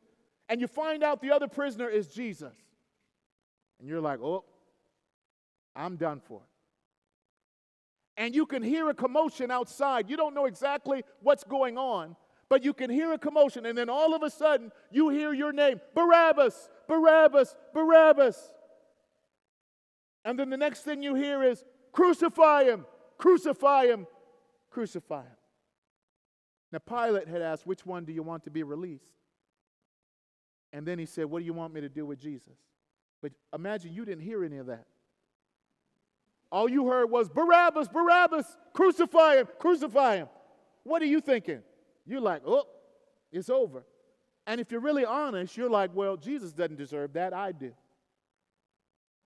And 0.49 0.61
you 0.61 0.69
find 0.69 1.03
out 1.03 1.21
the 1.21 1.33
other 1.33 1.49
prisoner 1.49 1.89
is 1.89 2.07
Jesus. 2.07 2.55
And 3.81 3.89
you're 3.89 4.01
like, 4.01 4.21
oh, 4.21 4.45
I'm 5.75 5.97
done 5.97 6.21
for. 6.21 6.43
And 8.17 8.35
you 8.35 8.47
can 8.47 8.63
hear 8.63 8.89
a 8.91 8.95
commotion 8.95 9.51
outside. 9.51 10.11
You 10.11 10.17
don't 10.17 10.35
know 10.35 10.47
exactly 10.47 11.03
what's 11.23 11.43
going 11.43 11.79
on, 11.79 12.15
but 12.51 12.65
you 12.65 12.75
can 12.75 12.91
hear 12.91 13.13
a 13.13 13.19
commotion. 13.19 13.65
And 13.65 13.79
then 13.79 13.89
all 13.89 14.13
of 14.13 14.23
a 14.23 14.29
sudden, 14.29 14.73
you 14.91 15.09
hear 15.09 15.33
your 15.33 15.53
name 15.53 15.81
Barabbas, 15.95 16.69
Barabbas, 16.87 17.55
Barabbas. 17.73 18.51
And 20.25 20.39
then 20.39 20.51
the 20.51 20.59
next 20.59 20.83
thing 20.83 21.03
you 21.03 21.15
hear 21.15 21.43
is, 21.43 21.65
Crucify 21.93 22.65
him, 22.65 22.85
crucify 23.17 23.87
him, 23.87 24.07
crucify 24.71 25.23
him. 25.23 25.37
Now, 26.73 26.79
Pilate 26.81 27.29
had 27.29 27.41
asked, 27.41 27.67
Which 27.67 27.87
one 27.87 28.05
do 28.05 28.13
you 28.13 28.23
want 28.23 28.45
to 28.45 28.51
be 28.51 28.63
released? 28.65 29.07
And 30.73 30.87
then 30.87 30.99
he 30.99 31.07
said, 31.07 31.27
What 31.27 31.39
do 31.39 31.45
you 31.47 31.55
want 31.55 31.73
me 31.73 31.81
to 31.81 31.89
do 31.89 32.05
with 32.05 32.21
Jesus? 32.21 32.59
But 33.23 33.33
imagine 33.55 33.93
you 33.93 34.05
didn't 34.05 34.23
hear 34.23 34.45
any 34.45 34.59
of 34.59 34.67
that. 34.67 34.87
All 36.53 36.69
you 36.69 36.89
heard 36.89 37.11
was, 37.11 37.29
Barabbas, 37.29 37.89
Barabbas, 37.89 38.57
crucify 38.73 39.37
him, 39.37 39.49
crucify 39.61 40.17
him. 40.17 40.29
What 40.83 41.01
are 41.01 41.07
you 41.07 41.21
thinking? 41.21 41.63
You're 42.07 42.21
like, 42.21 42.43
Oh, 42.47 42.67
it's 43.33 43.51
over. 43.51 43.85
And 44.47 44.61
if 44.61 44.73
you're 44.73 44.81
really 44.81 45.05
honest, 45.05 45.57
you're 45.57 45.71
like, 45.71 45.95
well, 45.95 46.17
Jesus 46.17 46.53
doesn't 46.53 46.77
deserve 46.77 47.13
that. 47.13 47.33
I 47.33 47.53
do. 47.53 47.73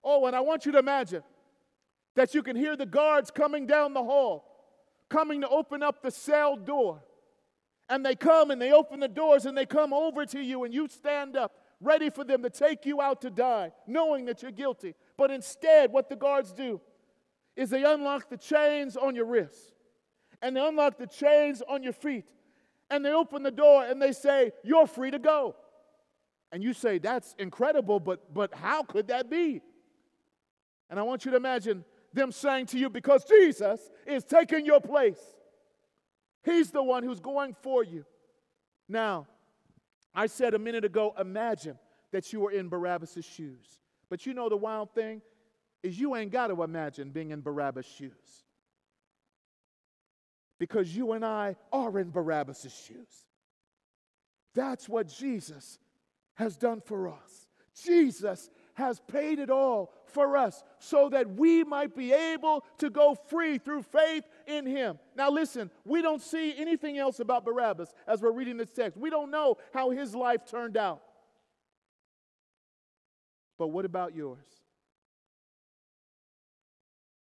Oh, 0.03 0.27
and 0.27 0.37
I 0.37 0.41
want 0.41 0.67
you 0.67 0.73
to 0.73 0.79
imagine 0.79 1.23
that 2.15 2.35
you 2.35 2.43
can 2.43 2.57
hear 2.57 2.77
the 2.77 2.87
guards 2.87 3.31
coming 3.31 3.67
down 3.67 3.95
the 3.95 4.03
hall, 4.03 4.45
coming 5.09 5.41
to 5.41 5.49
open 5.49 5.83
up 5.83 6.03
the 6.03 6.11
cell 6.11 6.57
door. 6.57 7.03
And 7.89 8.05
they 8.05 8.15
come 8.15 8.51
and 8.51 8.61
they 8.61 8.73
open 8.73 9.01
the 9.01 9.09
doors 9.09 9.47
and 9.47 9.57
they 9.57 9.67
come 9.67 9.93
over 9.93 10.27
to 10.27 10.41
you, 10.41 10.65
and 10.65 10.75
you 10.75 10.89
stand 10.89 11.37
up, 11.37 11.53
ready 11.81 12.11
for 12.11 12.25
them 12.25 12.43
to 12.43 12.51
take 12.51 12.85
you 12.85 13.01
out 13.01 13.23
to 13.23 13.31
die, 13.31 13.73
knowing 13.87 14.27
that 14.27 14.43
you're 14.43 14.51
guilty. 14.51 14.95
But 15.17 15.31
instead, 15.31 15.93
what 15.93 16.09
the 16.09 16.17
guards 16.17 16.53
do 16.53 16.81
is 17.57 17.71
they 17.71 17.85
unlock 17.85 18.29
the 18.29 18.37
chains 18.37 18.97
on 18.97 19.15
your 19.15 19.27
wrists 19.27 19.73
and 20.43 20.57
they 20.57 20.67
unlock 20.67 20.99
the 20.99 21.07
chains 21.07 21.63
on 21.67 21.83
your 21.83 21.93
feet 21.93 22.25
and 22.95 23.05
they 23.05 23.13
open 23.13 23.43
the 23.43 23.51
door 23.51 23.85
and 23.85 24.01
they 24.01 24.13
say, 24.13 24.53
You're 24.63 24.87
free 24.87 25.11
to 25.11 25.19
go. 25.19 25.57
And 26.53 26.63
you 26.63 26.73
say, 26.73 26.99
That's 26.99 27.35
incredible, 27.39 28.01
but, 28.01 28.33
but 28.33 28.55
how 28.55 28.83
could 28.83 29.09
that 29.09 29.29
be? 29.29 29.61
And 30.89 31.01
I 31.01 31.03
want 31.03 31.25
you 31.25 31.33
to 31.33 31.37
imagine 31.37 31.85
them 32.13 32.31
saying 32.31 32.67
to 32.67 32.79
you, 32.79 32.89
Because 32.89 33.25
Jesus 33.25 33.81
is 34.07 34.25
taking 34.25 34.65
your 34.65 34.81
place, 34.81 35.21
He's 36.45 36.71
the 36.71 36.83
one 36.83 37.03
who's 37.03 37.21
going 37.21 37.57
for 37.63 37.83
you. 37.83 38.05
Now, 38.89 39.27
I 40.15 40.27
said 40.27 40.55
a 40.55 40.59
minute 40.59 40.85
ago, 40.85 41.15
imagine 41.19 41.79
that 42.13 42.33
you 42.33 42.41
were 42.41 42.53
in 42.53 42.69
Barabbas' 42.69 43.25
shoes. 43.25 43.81
But 44.09 44.27
you 44.27 44.35
know 44.35 44.49
the 44.49 44.57
wild 44.57 44.95
thing 44.95 45.23
is 45.83 45.99
you 45.99 46.15
ain't 46.15 46.31
got 46.31 46.49
to 46.49 46.63
imagine 46.63 47.11
being 47.11 47.31
in 47.31 47.41
Barabbas' 47.41 47.87
shoes 47.87 48.45
because 50.59 50.95
you 50.95 51.13
and 51.13 51.25
I 51.25 51.57
are 51.73 51.99
in 51.99 52.11
Barabbas' 52.11 52.85
shoes. 52.87 53.27
That's 54.55 54.89
what 54.89 55.09
Jesus 55.09 55.79
has 56.35 56.57
done 56.57 56.81
for 56.81 57.09
us. 57.09 57.49
Jesus 57.83 58.51
has 58.75 59.01
paid 59.09 59.39
it 59.39 59.51
all 59.51 59.93
for 60.07 60.37
us 60.37 60.63
so 60.79 61.09
that 61.09 61.31
we 61.35 61.65
might 61.65 61.95
be 61.95 62.13
able 62.13 62.65
to 62.79 62.91
go 62.91 63.17
free 63.29 63.59
through 63.59 63.83
faith 63.83 64.25
in 64.47 64.67
him. 64.67 64.99
Now, 65.17 65.31
listen, 65.31 65.71
we 65.85 66.03
don't 66.03 66.23
see 66.23 66.55
anything 66.57 66.99
else 66.99 67.19
about 67.19 67.45
Barabbas 67.45 67.93
as 68.07 68.21
we're 68.23 68.33
reading 68.33 68.57
this 68.57 68.73
text. 68.73 68.97
We 68.97 69.11
don't 69.11 69.31
know 69.31 69.57
how 69.73 69.91
his 69.91 70.15
life 70.15 70.45
turned 70.49 70.77
out. 70.77 71.03
But 73.59 73.69
what 73.69 73.85
about 73.85 74.15
yours? 74.15 74.39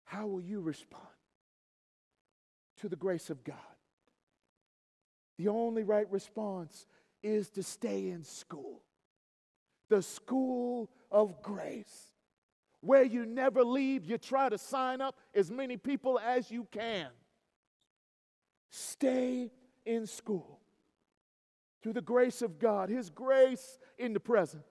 How 0.06 0.26
will 0.26 0.42
you 0.42 0.62
respond? 0.62 1.04
To 2.82 2.90
the 2.90 2.96
grace 2.96 3.30
of 3.30 3.44
God. 3.44 3.56
The 5.38 5.48
only 5.48 5.84
right 5.84 6.10
response 6.12 6.86
is 7.24 7.50
to 7.52 7.64
stay 7.64 8.10
in 8.10 8.24
school, 8.24 8.82
the 9.90 10.02
school 10.02 10.90
of 11.12 11.42
grace, 11.42 12.12
where 12.82 13.04
you 13.04 13.26
never 13.26 13.64
leave. 13.64 14.06
You 14.06 14.18
try 14.18 14.50
to 14.50 14.58
sign 14.58 15.02
up 15.02 15.18
as 15.34 15.52
many 15.52 15.78
people 15.78 16.20
as 16.20 16.52
you 16.52 16.68
can. 16.72 17.08
Stay 18.70 19.52
in 19.86 20.06
school. 20.08 20.60
through 21.82 21.94
the 21.94 22.02
grace 22.02 22.42
of 22.42 22.60
God, 22.60 22.90
His 22.90 23.10
grace 23.10 23.80
in 23.98 24.14
the 24.14 24.20
present, 24.20 24.66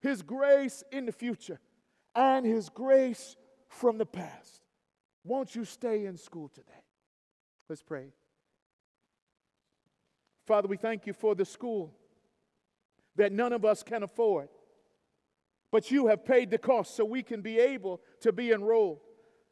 His 0.00 0.22
grace 0.22 0.84
in 0.92 1.06
the 1.06 1.12
future, 1.12 1.58
and 2.14 2.44
His 2.44 2.68
grace 2.68 3.36
from 3.68 3.98
the 3.98 4.06
past. 4.06 4.60
Won't 5.24 5.54
you 5.54 5.64
stay 5.64 6.04
in 6.04 6.16
school 6.16 6.48
today? 6.48 6.83
Let's 7.68 7.82
pray. 7.82 8.12
Father, 10.46 10.68
we 10.68 10.76
thank 10.76 11.06
you 11.06 11.12
for 11.12 11.34
the 11.34 11.44
school 11.44 11.94
that 13.16 13.32
none 13.32 13.52
of 13.52 13.64
us 13.64 13.82
can 13.82 14.02
afford, 14.02 14.48
but 15.70 15.90
you 15.90 16.08
have 16.08 16.24
paid 16.24 16.50
the 16.50 16.58
cost 16.58 16.94
so 16.96 17.04
we 17.04 17.22
can 17.22 17.40
be 17.40 17.58
able 17.58 18.00
to 18.20 18.32
be 18.32 18.52
enrolled. 18.52 19.00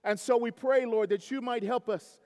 And 0.04 0.18
so 0.18 0.36
we 0.36 0.50
pray, 0.50 0.84
Lord, 0.84 1.10
that 1.10 1.30
you 1.30 1.40
might 1.40 1.62
help 1.62 1.88
us, 1.88 2.18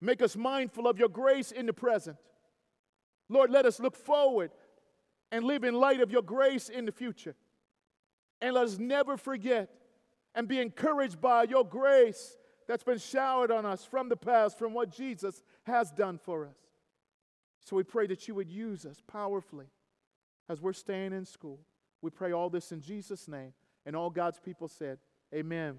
make 0.00 0.20
us 0.20 0.36
mindful 0.36 0.86
of 0.86 0.98
your 0.98 1.08
grace 1.08 1.52
in 1.52 1.66
the 1.66 1.72
present 1.72 2.16
Lord, 3.28 3.50
let 3.50 3.66
us 3.66 3.80
look 3.80 3.96
forward 3.96 4.50
and 5.32 5.44
live 5.44 5.64
in 5.64 5.74
light 5.74 6.00
of 6.00 6.10
your 6.10 6.22
grace 6.22 6.68
in 6.68 6.84
the 6.84 6.92
future. 6.92 7.34
And 8.40 8.54
let 8.54 8.64
us 8.64 8.78
never 8.78 9.16
forget 9.16 9.70
and 10.34 10.46
be 10.46 10.60
encouraged 10.60 11.20
by 11.20 11.44
your 11.44 11.64
grace 11.64 12.36
that's 12.66 12.82
been 12.82 12.98
showered 12.98 13.50
on 13.50 13.66
us 13.66 13.84
from 13.84 14.08
the 14.08 14.16
past, 14.16 14.58
from 14.58 14.72
what 14.72 14.90
Jesus 14.90 15.42
has 15.64 15.90
done 15.90 16.18
for 16.18 16.46
us. 16.46 16.56
So 17.64 17.76
we 17.76 17.82
pray 17.82 18.06
that 18.08 18.28
you 18.28 18.34
would 18.34 18.50
use 18.50 18.84
us 18.84 19.02
powerfully 19.06 19.66
as 20.48 20.60
we're 20.60 20.72
staying 20.72 21.12
in 21.12 21.24
school. 21.24 21.60
We 22.02 22.10
pray 22.10 22.32
all 22.32 22.50
this 22.50 22.72
in 22.72 22.80
Jesus' 22.80 23.28
name. 23.28 23.54
And 23.86 23.96
all 23.96 24.10
God's 24.10 24.38
people 24.38 24.68
said, 24.68 24.98
Amen. 25.34 25.78